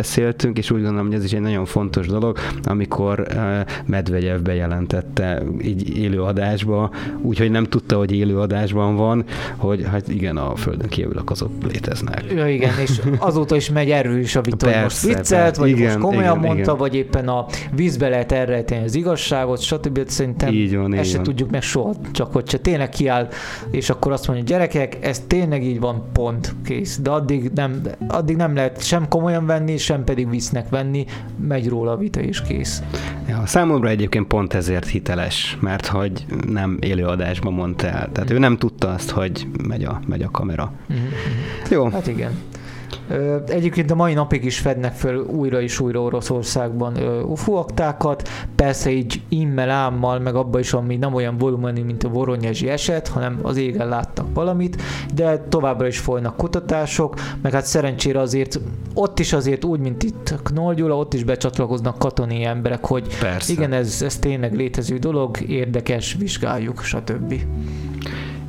[0.47, 5.43] beszéltünk, és úgy gondolom, hogy ez is egy nagyon fontos dolog, amikor uh, Medvegyev bejelentette
[5.61, 6.91] így élő adásba,
[7.21, 9.25] úgyhogy nem tudta, hogy élő adásban van,
[9.55, 12.23] hogy hát igen, a Földön kívülök azok léteznek.
[12.35, 15.85] Ja, igen, és azóta is megy erről is a vita, hogy most viccelt, vagy igen,
[15.85, 16.77] most komolyan igen, mondta, igen.
[16.77, 17.45] vagy éppen a
[17.75, 20.07] vízbe lehet elrejteni az igazságot, stb.
[20.07, 23.27] Szerintem így van, ezt se tudjuk meg soha, csak hogyha tényleg kiáll,
[23.71, 26.99] és akkor azt mondja, gyerekek, ez tényleg így van, pont, kész.
[27.01, 31.05] De addig nem, addig nem lehet sem komolyan venni, sem pedig visznek venni,
[31.47, 32.83] megy róla a vita és kész.
[33.27, 38.09] Ja, számomra egyébként pont ezért hiteles, mert hogy nem élőadásban mondta el.
[38.11, 38.35] Tehát mm.
[38.35, 40.73] ő nem tudta azt, hogy megy a, megy a kamera.
[40.93, 41.05] Mm-hmm.
[41.69, 41.89] Jó.
[41.89, 42.31] Hát igen.
[43.47, 49.21] Egyébként a mai napig is fednek fel újra és újra Oroszországban UFO aktákat, persze így
[49.29, 53.57] immel ámmal, meg abban is, ami nem olyan volumenű, mint a voronyezsi eset, hanem az
[53.57, 54.81] égen láttak valamit,
[55.13, 58.59] de továbbra is folynak kutatások, meg hát szerencsére azért
[58.93, 63.51] ott is azért úgy, mint itt Knoll Gyula, ott is becsatlakoznak katonai emberek, hogy persze.
[63.51, 67.33] igen, ez, ez tényleg létező dolog, érdekes, vizsgáljuk, stb.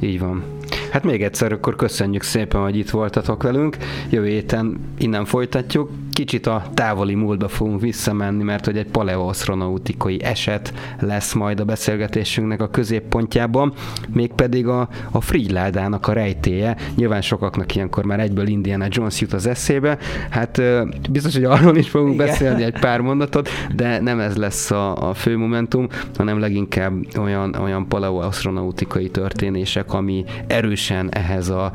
[0.00, 0.57] Így van.
[0.90, 3.76] Hát még egyszer akkor köszönjük szépen, hogy itt voltatok velünk.
[4.10, 10.74] Jövő héten innen folytatjuk kicsit a távoli múltba fogunk visszamenni, mert hogy egy paleoasztronautikai eset
[11.00, 13.72] lesz majd a beszélgetésünknek a középpontjában,
[14.12, 16.76] mégpedig a, a Frigyládának a rejtéje.
[16.96, 19.98] Nyilván sokaknak ilyenkor már egyből Indiana Jones jut az eszébe.
[20.30, 20.62] Hát
[21.10, 22.26] biztos, hogy arról is fogunk Igen.
[22.26, 27.54] beszélni egy pár mondatot, de nem ez lesz a, a fő momentum, hanem leginkább olyan,
[27.54, 31.72] olyan paleoasztronautikai történések, ami erősen ehhez a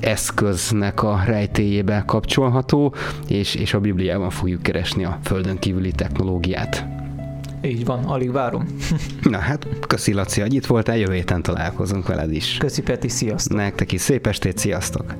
[0.00, 2.94] eszköznek a rejtéjébe kapcsolható,
[3.28, 6.86] és, és a Bibliában fogjuk keresni a földön kívüli technológiát.
[7.62, 8.66] Így van, alig várom.
[9.22, 12.56] Na hát, köszi Laci, hogy itt voltál, jövő héten találkozunk veled is.
[12.56, 13.56] Köszi Peti, sziasztok.
[13.56, 15.14] Nektek is szép estét, sziasztok.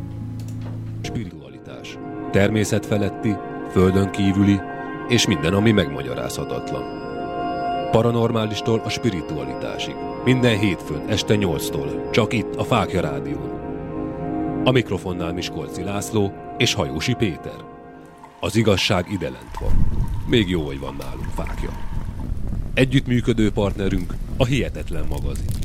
[1.02, 1.98] Spiritualitás.
[2.30, 3.36] Természet feletti,
[3.70, 4.60] földön kívüli,
[5.08, 6.82] és minden, ami megmagyarázhatatlan.
[7.90, 9.94] Paranormálistól a spiritualitásig.
[10.24, 13.62] Minden hétfőn este 8-tól, csak itt a Fákja Rádión.
[14.64, 17.63] A mikrofonnál Miskolci László és Hajósi Péter.
[18.40, 19.86] Az igazság ide lent van.
[20.26, 21.70] Még jó, hogy van nálunk fákja.
[22.74, 25.63] Együttműködő partnerünk a Hihetetlen magazin.